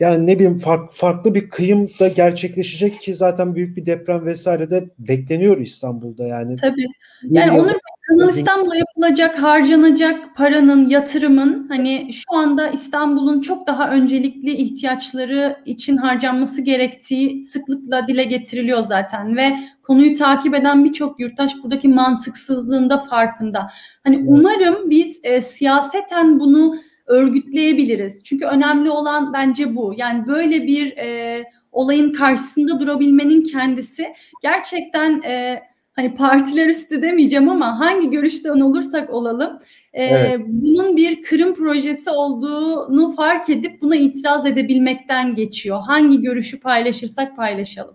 yani 0.00 0.26
ne 0.26 0.34
bileyim 0.34 0.56
fark, 0.56 0.92
farklı 0.92 1.34
bir 1.34 1.50
kıyım 1.50 1.90
da 2.00 2.08
gerçekleşecek 2.08 3.00
ki 3.00 3.14
zaten 3.14 3.54
büyük 3.54 3.76
bir 3.76 3.86
deprem 3.86 4.26
vesaire 4.26 4.70
de 4.70 4.90
bekleniyor 4.98 5.58
İstanbul'da 5.58 6.26
yani. 6.26 6.56
Tabii. 6.56 6.86
Yani 7.22 7.60
Onur 7.60 7.72
Kanal 8.10 8.28
İstanbul'a 8.28 8.76
yapılacak, 8.76 9.42
harcanacak 9.42 10.36
paranın, 10.36 10.88
yatırımın 10.88 11.68
hani 11.68 12.10
şu 12.12 12.36
anda 12.36 12.68
İstanbul'un 12.68 13.40
çok 13.40 13.66
daha 13.66 13.90
öncelikli 13.90 14.50
ihtiyaçları 14.50 15.56
için 15.66 15.96
harcanması 15.96 16.62
gerektiği 16.62 17.42
sıklıkla 17.42 18.08
dile 18.08 18.24
getiriliyor 18.24 18.80
zaten 18.80 19.36
ve 19.36 19.52
konuyu 19.82 20.14
takip 20.14 20.54
eden 20.54 20.84
birçok 20.84 21.20
yurttaş 21.20 21.52
buradaki 21.62 21.88
mantıksızlığında 21.88 22.98
farkında. 22.98 23.70
Hani 24.04 24.24
umarım 24.26 24.90
biz 24.90 25.20
e, 25.24 25.40
siyaseten 25.40 26.40
bunu 26.40 26.76
örgütleyebiliriz. 27.06 28.24
Çünkü 28.24 28.44
önemli 28.44 28.90
olan 28.90 29.32
bence 29.32 29.76
bu. 29.76 29.94
Yani 29.96 30.26
böyle 30.26 30.66
bir 30.66 30.96
e, 30.96 31.44
olayın 31.72 32.12
karşısında 32.12 32.80
durabilmenin 32.80 33.42
kendisi 33.42 34.06
gerçekten 34.42 35.22
e, 35.24 35.62
hani 35.92 36.14
partiler 36.14 36.68
üstü 36.68 37.02
demeyeceğim 37.02 37.48
ama 37.48 37.80
hangi 37.80 38.10
görüşten 38.10 38.60
olursak 38.60 39.10
olalım 39.10 39.60
e, 39.92 40.04
evet. 40.04 40.40
bunun 40.46 40.96
bir 40.96 41.22
kırım 41.22 41.54
projesi 41.54 42.10
olduğunu 42.10 43.12
fark 43.12 43.50
edip 43.50 43.82
buna 43.82 43.96
itiraz 43.96 44.46
edebilmekten 44.46 45.34
geçiyor. 45.34 45.78
Hangi 45.86 46.22
görüşü 46.22 46.60
paylaşırsak 46.60 47.36
paylaşalım. 47.36 47.94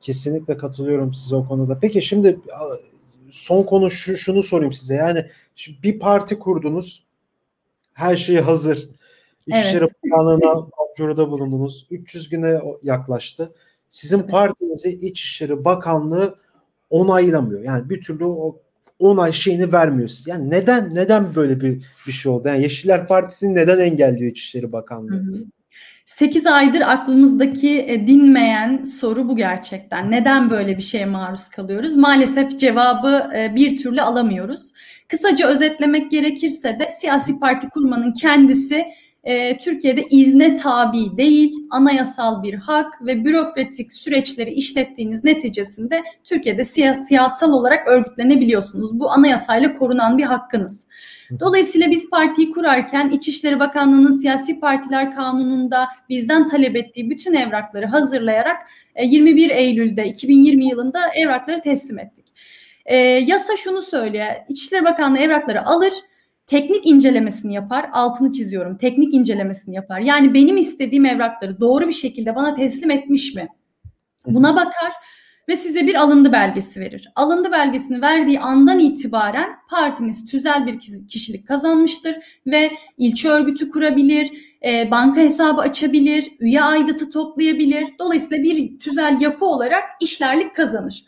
Kesinlikle 0.00 0.56
katılıyorum 0.56 1.14
size 1.14 1.36
o 1.36 1.48
konuda. 1.48 1.78
Peki 1.78 2.02
şimdi 2.02 2.40
son 3.30 3.62
konu 3.62 3.90
şu, 3.90 4.16
şunu 4.16 4.42
sorayım 4.42 4.72
size. 4.72 4.94
Yani 4.94 5.26
bir 5.82 5.98
parti 5.98 6.38
kurdunuz. 6.38 7.04
Her 7.92 8.16
şey 8.16 8.36
hazır. 8.36 8.88
İçişleri 9.46 9.84
evet. 9.84 9.92
Bakanlığı'na 10.04 10.66
başvuruda 10.92 11.30
bulundunuz. 11.30 11.86
300 11.90 12.28
güne 12.28 12.60
yaklaştı. 12.82 13.52
Sizin 13.90 14.22
partinizi 14.22 14.88
İçişleri 14.90 15.64
Bakanlığı 15.64 16.38
onaylamıyor. 16.92 17.62
Yani 17.62 17.90
bir 17.90 18.02
türlü 18.02 18.24
o 18.24 18.60
onay 18.98 19.32
şeyini 19.32 19.72
vermiyor. 19.72 20.10
Yani 20.26 20.50
neden 20.50 20.94
neden 20.94 21.34
böyle 21.34 21.60
bir 21.60 21.84
bir 22.06 22.12
şey 22.12 22.32
oldu? 22.32 22.48
Yani 22.48 22.62
Yeşiller 22.62 23.08
Partisi'ni 23.08 23.54
neden 23.54 23.78
engelliyor 23.78 24.30
İçişleri 24.30 24.72
Bakanlığı? 24.72 25.12
Hı 25.12 25.32
hı. 25.32 25.44
8 26.06 26.46
aydır 26.46 26.80
aklımızdaki 26.80 27.78
e, 27.88 28.06
dinmeyen 28.06 28.84
soru 28.84 29.28
bu 29.28 29.36
gerçekten. 29.36 30.10
Neden 30.10 30.50
böyle 30.50 30.76
bir 30.76 30.82
şeye 30.82 31.06
maruz 31.06 31.48
kalıyoruz? 31.48 31.96
Maalesef 31.96 32.58
cevabı 32.60 33.30
e, 33.36 33.54
bir 33.54 33.82
türlü 33.82 34.02
alamıyoruz. 34.02 34.72
Kısaca 35.08 35.48
özetlemek 35.48 36.10
gerekirse 36.10 36.78
de 36.78 36.88
siyasi 36.90 37.38
parti 37.38 37.68
kurmanın 37.68 38.12
kendisi 38.12 38.84
e, 39.24 39.58
Türkiye'de 39.58 40.06
izne 40.10 40.54
tabi 40.54 41.16
değil, 41.16 41.54
anayasal 41.70 42.42
bir 42.42 42.54
hak 42.54 43.06
ve 43.06 43.24
bürokratik 43.24 43.92
süreçleri 43.92 44.50
işlettiğiniz 44.50 45.24
neticesinde 45.24 46.02
Türkiye'de 46.24 46.64
siyas 46.64 47.08
siyasal 47.08 47.52
olarak 47.52 47.88
örgütlenebiliyorsunuz. 47.88 49.00
Bu 49.00 49.10
anayasayla 49.10 49.74
korunan 49.74 50.18
bir 50.18 50.22
hakkınız. 50.22 50.86
Dolayısıyla 51.40 51.90
biz 51.90 52.10
partiyi 52.10 52.50
kurarken 52.50 53.10
İçişleri 53.10 53.60
Bakanlığı'nın 53.60 54.10
siyasi 54.10 54.60
partiler 54.60 55.14
kanununda 55.14 55.88
bizden 56.08 56.48
talep 56.48 56.76
ettiği 56.76 57.10
bütün 57.10 57.34
evrakları 57.34 57.86
hazırlayarak 57.86 58.56
21 59.02 59.50
e, 59.50 59.54
Eylül'de 59.54 60.06
2020 60.06 60.64
yılında 60.64 61.00
evrakları 61.16 61.60
teslim 61.60 61.98
ettik. 61.98 62.26
E, 62.86 62.96
yasa 62.96 63.56
şunu 63.56 63.82
söylüyor. 63.82 64.26
İçişleri 64.48 64.84
Bakanlığı 64.84 65.18
evrakları 65.18 65.66
alır, 65.66 65.92
teknik 66.46 66.86
incelemesini 66.86 67.54
yapar. 67.54 67.90
Altını 67.92 68.32
çiziyorum. 68.32 68.76
Teknik 68.76 69.14
incelemesini 69.14 69.74
yapar. 69.74 70.00
Yani 70.00 70.34
benim 70.34 70.56
istediğim 70.56 71.06
evrakları 71.06 71.60
doğru 71.60 71.88
bir 71.88 71.92
şekilde 71.92 72.36
bana 72.36 72.54
teslim 72.54 72.90
etmiş 72.90 73.34
mi? 73.34 73.48
Buna 74.26 74.56
bakar 74.56 74.92
ve 75.48 75.56
size 75.56 75.86
bir 75.86 75.94
alındı 75.94 76.32
belgesi 76.32 76.80
verir. 76.80 77.08
Alındı 77.16 77.52
belgesini 77.52 78.02
verdiği 78.02 78.40
andan 78.40 78.78
itibaren 78.78 79.50
partiniz 79.70 80.26
tüzel 80.26 80.66
bir 80.66 80.78
kişilik 81.08 81.48
kazanmıştır 81.48 82.16
ve 82.46 82.70
ilçe 82.98 83.28
örgütü 83.28 83.70
kurabilir, 83.70 84.30
e, 84.64 84.90
banka 84.90 85.20
hesabı 85.20 85.60
açabilir, 85.60 86.32
üye 86.40 86.62
aidatı 86.62 87.10
toplayabilir. 87.10 87.88
Dolayısıyla 87.98 88.44
bir 88.44 88.78
tüzel 88.78 89.20
yapı 89.20 89.44
olarak 89.44 89.84
işlerlik 90.00 90.54
kazanır. 90.54 91.04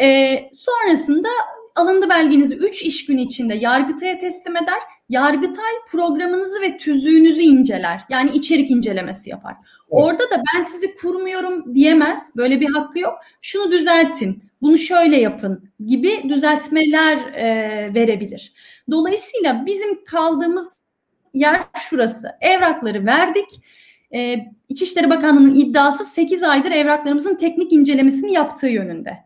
E, 0.00 0.36
sonrasında 0.54 1.28
alındı 1.76 2.08
belgenizi 2.08 2.54
3 2.54 2.82
iş 2.82 3.06
günü 3.06 3.20
içinde 3.20 3.54
Yargıtay'a 3.54 4.18
teslim 4.18 4.56
eder. 4.56 4.78
Yargıtay 5.08 5.72
programınızı 5.90 6.60
ve 6.60 6.76
tüzüğünüzü 6.76 7.40
inceler. 7.40 8.02
Yani 8.08 8.30
içerik 8.30 8.70
incelemesi 8.70 9.30
yapar. 9.30 9.54
Orada 9.88 10.22
da 10.30 10.42
ben 10.54 10.62
sizi 10.62 10.94
kurmuyorum 10.94 11.74
diyemez. 11.74 12.30
Böyle 12.36 12.60
bir 12.60 12.68
hakkı 12.74 12.98
yok. 12.98 13.18
Şunu 13.42 13.70
düzeltin, 13.70 14.42
bunu 14.62 14.78
şöyle 14.78 15.16
yapın 15.16 15.70
gibi 15.86 16.28
düzeltmeler 16.28 17.16
e, 17.34 17.94
verebilir. 17.94 18.52
Dolayısıyla 18.90 19.66
bizim 19.66 20.04
kaldığımız 20.04 20.76
yer 21.34 21.60
şurası. 21.78 22.30
Evrakları 22.40 23.06
verdik. 23.06 23.46
Ee, 24.14 24.38
İçişleri 24.68 25.10
Bakanlığı'nın 25.10 25.54
iddiası 25.54 26.04
8 26.04 26.42
aydır 26.42 26.70
evraklarımızın 26.70 27.34
teknik 27.34 27.72
incelemesini 27.72 28.32
yaptığı 28.32 28.66
yönünde. 28.66 29.25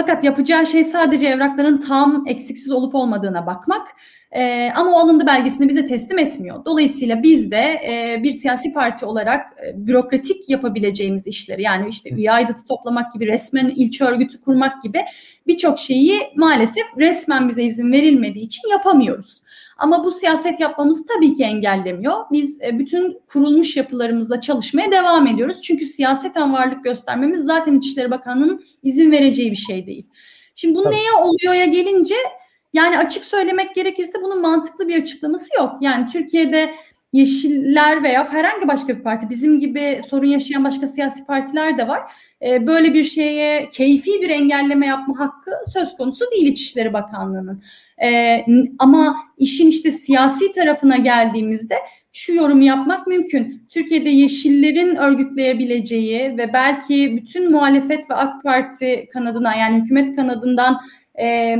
Fakat 0.00 0.24
yapacağı 0.24 0.66
şey 0.66 0.84
sadece 0.84 1.26
evrakların 1.26 1.78
tam 1.78 2.24
eksiksiz 2.26 2.70
olup 2.70 2.94
olmadığına 2.94 3.46
bakmak. 3.46 3.88
E, 4.32 4.72
ama 4.76 4.90
o 4.90 4.98
alındı 4.98 5.26
belgesini 5.26 5.68
bize 5.68 5.86
teslim 5.86 6.18
etmiyor. 6.18 6.64
Dolayısıyla 6.64 7.22
biz 7.22 7.50
de 7.50 7.80
e, 7.86 8.20
bir 8.22 8.32
siyasi 8.32 8.72
parti 8.72 9.04
olarak 9.06 9.46
e, 9.66 9.86
bürokratik 9.86 10.48
yapabileceğimiz 10.48 11.26
işleri 11.26 11.62
yani 11.62 11.88
işte 11.88 12.10
üye 12.10 12.32
aidatı 12.32 12.66
toplamak 12.66 13.12
gibi 13.12 13.26
resmen 13.26 13.68
ilçe 13.68 14.04
örgütü 14.04 14.40
kurmak 14.40 14.82
gibi 14.82 15.04
birçok 15.46 15.78
şeyi 15.78 16.20
maalesef 16.36 16.84
resmen 16.98 17.48
bize 17.48 17.62
izin 17.62 17.92
verilmediği 17.92 18.46
için 18.46 18.68
yapamıyoruz. 18.70 19.42
Ama 19.78 20.04
bu 20.04 20.12
siyaset 20.12 20.60
yapmamızı 20.60 21.06
tabii 21.06 21.34
ki 21.34 21.42
engellemiyor. 21.42 22.16
Biz 22.32 22.62
e, 22.62 22.78
bütün 22.78 23.20
kurulmuş 23.28 23.76
yapılarımızla 23.76 24.40
çalışmaya 24.40 24.92
devam 24.92 25.26
ediyoruz. 25.26 25.62
Çünkü 25.62 25.86
siyaseten 25.86 26.52
varlık 26.52 26.84
göstermemiz 26.84 27.44
zaten 27.44 27.74
İçişleri 27.74 28.10
Bakanlığı'nın 28.10 28.64
izin 28.82 29.10
vereceği 29.12 29.50
bir 29.50 29.56
şey 29.56 29.86
değil. 29.86 30.06
Şimdi 30.54 30.74
bu 30.78 30.90
neye 30.90 31.12
oluyor'ya 31.12 31.64
gelince 31.64 32.14
yani 32.72 32.98
açık 32.98 33.24
söylemek 33.24 33.74
gerekirse 33.74 34.22
bunun 34.22 34.40
mantıklı 34.40 34.88
bir 34.88 35.02
açıklaması 35.02 35.48
yok. 35.58 35.72
Yani 35.80 36.06
Türkiye'de 36.06 36.74
Yeşiller 37.12 38.02
veya 38.02 38.32
herhangi 38.32 38.68
başka 38.68 38.98
bir 38.98 39.02
parti 39.02 39.30
bizim 39.30 39.60
gibi 39.60 40.00
sorun 40.10 40.26
yaşayan 40.26 40.64
başka 40.64 40.86
siyasi 40.86 41.26
partiler 41.26 41.78
de 41.78 41.88
var. 41.88 42.12
Ee, 42.42 42.66
böyle 42.66 42.94
bir 42.94 43.04
şeye 43.04 43.68
keyfi 43.68 44.10
bir 44.22 44.30
engelleme 44.30 44.86
yapma 44.86 45.18
hakkı 45.18 45.50
söz 45.72 45.96
konusu 45.96 46.24
değil 46.32 46.46
İçişleri 46.46 46.92
Bakanlığı'nın. 46.92 47.62
Ee, 48.02 48.44
ama 48.78 49.16
işin 49.38 49.68
işte 49.68 49.90
siyasi 49.90 50.52
tarafına 50.52 50.96
geldiğimizde 50.96 51.74
şu 52.12 52.34
yorumu 52.34 52.64
yapmak 52.64 53.06
mümkün. 53.06 53.62
Türkiye'de 53.68 54.10
Yeşillerin 54.10 54.96
örgütleyebileceği 54.96 56.38
ve 56.38 56.52
belki 56.52 57.16
bütün 57.16 57.52
muhalefet 57.52 58.10
ve 58.10 58.14
AK 58.14 58.42
Parti 58.42 59.08
kanadına 59.12 59.54
yani 59.54 59.80
hükümet 59.80 60.16
kanadından 60.16 60.80
e, 61.20 61.56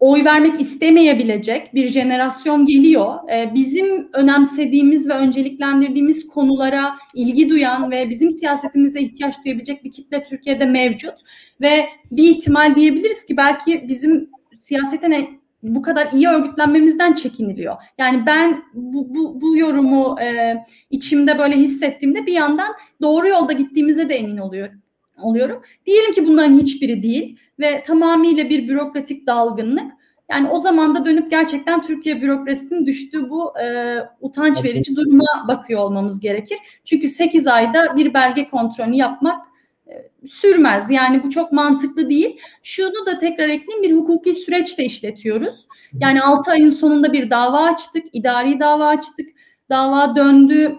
oy 0.00 0.24
vermek 0.24 0.60
istemeyebilecek 0.60 1.74
bir 1.74 1.88
jenerasyon 1.88 2.64
geliyor. 2.64 3.14
Ee, 3.32 3.50
bizim 3.54 4.08
önemsediğimiz 4.12 5.08
ve 5.08 5.14
önceliklendirdiğimiz 5.14 6.26
konulara 6.26 6.94
ilgi 7.14 7.50
duyan 7.50 7.90
ve 7.90 8.10
bizim 8.10 8.30
siyasetimize 8.30 9.00
ihtiyaç 9.00 9.34
duyabilecek 9.44 9.84
bir 9.84 9.90
kitle 9.90 10.24
Türkiye'de 10.24 10.64
mevcut. 10.64 11.14
Ve 11.60 11.88
bir 12.10 12.22
ihtimal 12.22 12.74
diyebiliriz 12.74 13.24
ki 13.24 13.36
belki 13.36 13.84
bizim 13.88 14.30
siyaseten 14.60 15.40
bu 15.62 15.82
kadar 15.82 16.12
iyi 16.12 16.28
örgütlenmemizden 16.28 17.12
çekiniliyor. 17.12 17.76
Yani 17.98 18.26
ben 18.26 18.62
bu, 18.74 19.14
bu, 19.14 19.40
bu 19.40 19.56
yorumu 19.56 20.16
e, 20.20 20.56
içimde 20.90 21.38
böyle 21.38 21.56
hissettiğimde 21.56 22.26
bir 22.26 22.32
yandan 22.32 22.74
doğru 23.02 23.28
yolda 23.28 23.52
gittiğimize 23.52 24.08
de 24.08 24.14
emin 24.14 24.36
oluyorum 24.36 24.82
oluyorum. 25.22 25.62
Diyelim 25.86 26.12
ki 26.12 26.28
bunların 26.28 26.58
hiçbiri 26.58 27.02
değil 27.02 27.38
ve 27.58 27.82
tamamıyla 27.82 28.50
bir 28.50 28.68
bürokratik 28.68 29.26
dalgınlık. 29.26 29.92
Yani 30.30 30.48
o 30.48 30.58
zaman 30.58 30.94
da 30.94 31.06
dönüp 31.06 31.30
gerçekten 31.30 31.82
Türkiye 31.82 32.22
bürokrasisinin 32.22 32.86
düştüğü 32.86 33.30
bu 33.30 33.58
e, 33.58 33.96
utanç 34.20 34.64
verici 34.64 34.96
duruma 34.96 35.44
bakıyor 35.48 35.80
olmamız 35.80 36.20
gerekir. 36.20 36.58
Çünkü 36.84 37.08
8 37.08 37.46
ayda 37.46 37.96
bir 37.96 38.14
belge 38.14 38.48
kontrolünü 38.48 38.96
yapmak 38.96 39.46
e, 39.86 39.92
sürmez. 40.26 40.90
Yani 40.90 41.22
bu 41.22 41.30
çok 41.30 41.52
mantıklı 41.52 42.10
değil. 42.10 42.40
Şunu 42.62 43.06
da 43.06 43.18
tekrar 43.18 43.48
ekleyeyim 43.48 43.82
bir 43.82 43.92
hukuki 43.92 44.34
süreç 44.34 44.78
de 44.78 44.84
işletiyoruz. 44.84 45.68
Yani 45.92 46.22
6 46.22 46.50
ayın 46.50 46.70
sonunda 46.70 47.12
bir 47.12 47.30
dava 47.30 47.58
açtık, 47.58 48.04
idari 48.12 48.60
dava 48.60 48.86
açtık. 48.86 49.28
Dava 49.70 50.16
döndü, 50.16 50.78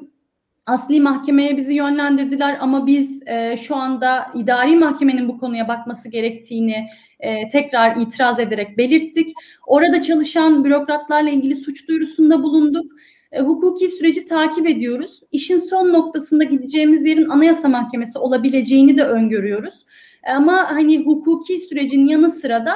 asli 0.65 1.01
mahkemeye 1.01 1.57
bizi 1.57 1.73
yönlendirdiler 1.73 2.57
ama 2.61 2.87
biz 2.87 3.27
e, 3.27 3.57
şu 3.57 3.75
anda 3.75 4.27
idari 4.35 4.75
mahkemenin 4.75 5.29
bu 5.29 5.39
konuya 5.39 5.67
bakması 5.67 6.09
gerektiğini 6.09 6.87
e, 7.19 7.49
tekrar 7.49 7.95
itiraz 7.95 8.39
ederek 8.39 8.77
belirttik. 8.77 9.33
Orada 9.67 10.01
çalışan 10.01 10.63
bürokratlarla 10.63 11.29
ilgili 11.29 11.55
suç 11.55 11.87
duyurusunda 11.87 12.43
bulunduk. 12.43 12.91
E, 13.31 13.41
hukuki 13.41 13.87
süreci 13.87 14.25
takip 14.25 14.67
ediyoruz. 14.67 15.19
İşin 15.31 15.57
son 15.57 15.93
noktasında 15.93 16.43
gideceğimiz 16.43 17.05
yerin 17.05 17.29
Anayasa 17.29 17.69
Mahkemesi 17.69 18.19
olabileceğini 18.19 18.97
de 18.97 19.03
öngörüyoruz. 19.03 19.85
E, 20.23 20.31
ama 20.31 20.71
hani 20.71 21.05
hukuki 21.05 21.57
sürecin 21.57 22.05
yanı 22.05 22.29
sıra 22.29 22.65
da 22.65 22.73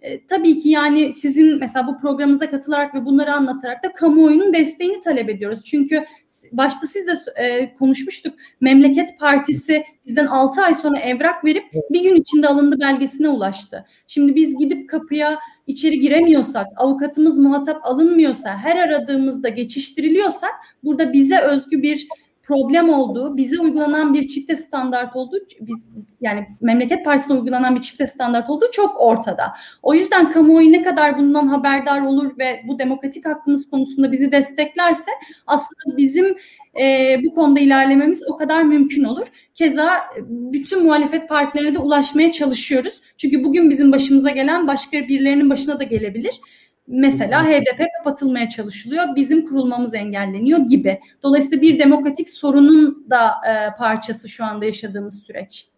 e, 0.00 0.26
tabii 0.26 0.56
ki 0.56 0.68
yani 0.68 1.12
sizin 1.12 1.58
mesela 1.58 1.86
bu 1.86 1.98
programımıza 1.98 2.50
katılarak 2.50 2.94
ve 2.94 3.04
bunları 3.04 3.32
anlatarak 3.32 3.84
da 3.84 3.92
kamuoyunun 3.92 4.54
desteğini 4.54 5.00
talep 5.00 5.28
ediyoruz. 5.28 5.64
Çünkü 5.64 6.04
başta 6.52 6.86
siz 6.86 7.06
de 7.06 7.42
e, 7.42 7.74
konuşmuştuk. 7.74 8.34
Memleket 8.60 9.18
Partisi 9.18 9.84
bizden 10.06 10.26
6 10.26 10.62
ay 10.62 10.74
sonra 10.74 10.98
evrak 10.98 11.44
verip 11.44 11.64
bir 11.90 12.02
gün 12.02 12.14
içinde 12.14 12.48
alındı 12.48 12.80
belgesine 12.80 13.28
ulaştı. 13.28 13.84
Şimdi 14.06 14.34
biz 14.34 14.58
gidip 14.58 14.90
kapıya 14.90 15.38
içeri 15.66 16.00
giremiyorsak, 16.00 16.66
avukatımız 16.76 17.38
muhatap 17.38 17.80
alınmıyorsa, 17.86 18.56
her 18.58 18.88
aradığımızda 18.88 19.48
geçiştiriliyorsak 19.48 20.54
burada 20.84 21.12
bize 21.12 21.40
özgü 21.40 21.82
bir 21.82 22.08
problem 22.46 22.88
olduğu, 22.88 23.36
bize 23.36 23.60
uygulanan 23.60 24.14
bir 24.14 24.26
çifte 24.26 24.56
standart 24.56 25.16
olduğu, 25.16 25.36
biz 25.60 25.88
yani 26.20 26.46
memleket 26.60 27.04
partisine 27.04 27.36
uygulanan 27.36 27.74
bir 27.74 27.80
çifte 27.80 28.06
standart 28.06 28.50
olduğu 28.50 28.70
çok 28.72 29.00
ortada. 29.00 29.54
O 29.82 29.94
yüzden 29.94 30.30
kamuoyu 30.30 30.72
ne 30.72 30.82
kadar 30.82 31.18
bundan 31.18 31.46
haberdar 31.46 32.00
olur 32.00 32.38
ve 32.38 32.62
bu 32.68 32.78
demokratik 32.78 33.26
hakkımız 33.26 33.70
konusunda 33.70 34.12
bizi 34.12 34.32
desteklerse 34.32 35.10
aslında 35.46 35.96
bizim 35.96 36.36
e, 36.80 37.16
bu 37.24 37.34
konuda 37.34 37.60
ilerlememiz 37.60 38.22
o 38.30 38.36
kadar 38.36 38.62
mümkün 38.62 39.04
olur. 39.04 39.26
Keza 39.54 39.88
bütün 40.28 40.84
muhalefet 40.84 41.28
partilerine 41.28 41.74
de 41.74 41.78
ulaşmaya 41.78 42.32
çalışıyoruz. 42.32 43.00
Çünkü 43.16 43.44
bugün 43.44 43.70
bizim 43.70 43.92
başımıza 43.92 44.30
gelen 44.30 44.66
başka 44.66 44.98
birilerinin 44.98 45.50
başına 45.50 45.80
da 45.80 45.84
gelebilir. 45.84 46.40
Mesela 46.88 47.44
HDP 47.44 47.84
kapatılmaya 47.98 48.48
çalışılıyor, 48.48 49.04
bizim 49.16 49.46
kurulmamız 49.46 49.94
engelleniyor 49.94 50.58
gibi. 50.58 51.00
Dolayısıyla 51.22 51.62
bir 51.62 51.78
demokratik 51.78 52.28
sorunun 52.28 53.06
da 53.10 53.30
e, 53.48 53.76
parçası 53.78 54.28
şu 54.28 54.44
anda 54.44 54.64
yaşadığımız 54.64 55.22
süreç. 55.22 55.68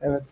Evet. 0.00 0.22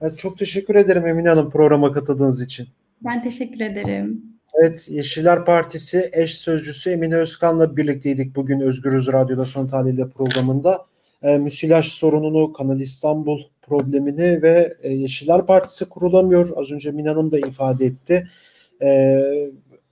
evet. 0.00 0.18
Çok 0.18 0.38
teşekkür 0.38 0.74
ederim 0.74 1.06
Emine 1.06 1.28
Hanım 1.28 1.50
programa 1.50 1.92
katıldığınız 1.92 2.42
için. 2.42 2.68
Ben 3.04 3.22
teşekkür 3.22 3.60
ederim. 3.60 4.22
Evet, 4.54 4.88
Yeşiller 4.90 5.44
Partisi 5.44 6.10
eş 6.12 6.38
sözcüsü 6.38 6.90
Emine 6.90 7.16
Özkan'la 7.16 7.76
birlikteydik 7.76 8.36
bugün 8.36 8.60
Özgürüz 8.60 9.12
Radyo'da 9.12 9.44
son 9.44 9.66
tahlilde 9.66 10.08
programında. 10.08 10.86
E, 11.22 11.38
müsilaj 11.38 11.86
sorununu, 11.86 12.52
Kanal 12.52 12.80
İstanbul 12.80 13.42
problemini 13.62 14.42
ve 14.42 14.76
e, 14.82 14.92
Yeşiller 14.92 15.46
Partisi 15.46 15.84
kurulamıyor. 15.84 16.50
Az 16.56 16.72
önce 16.72 16.88
Emine 16.88 17.08
Hanım 17.08 17.30
da 17.30 17.38
ifade 17.38 17.86
etti. 17.86 18.28
E, 18.82 19.20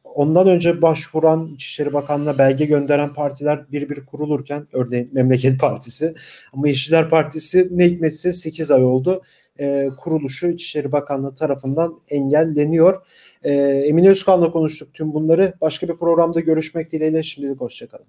ondan 0.05 0.49
önce 0.49 0.83
başvuran 0.83 1.47
İçişleri 1.55 1.93
Bakanlığı'na 1.93 2.39
belge 2.39 2.65
gönderen 2.65 3.15
partiler 3.15 3.73
bir 3.73 3.89
bir 3.89 4.07
kurulurken 4.07 4.67
örneğin 4.73 5.11
Memleket 5.13 5.61
Partisi 5.61 6.15
ama 6.53 6.69
Yeşiller 6.69 7.11
Partisi 7.11 7.69
ne 7.71 7.87
hikmetse 7.87 8.33
8 8.33 8.71
ay 8.71 8.85
oldu. 8.85 9.23
E, 9.61 9.89
kuruluşu 9.99 10.49
İçişleri 10.49 10.93
Bakanlığı 10.93 11.35
tarafından 11.35 12.01
engelleniyor. 12.09 13.07
E, 13.43 13.53
Emine 13.87 14.09
Özkan'la 14.09 14.51
konuştuk 14.51 14.95
tüm 14.95 15.15
bunları. 15.15 15.55
Başka 15.61 15.89
bir 15.89 15.97
programda 15.97 16.41
görüşmek 16.41 16.93
dileğiyle 16.93 17.23
şimdilik 17.23 17.61
hoşçakalın. 17.61 18.07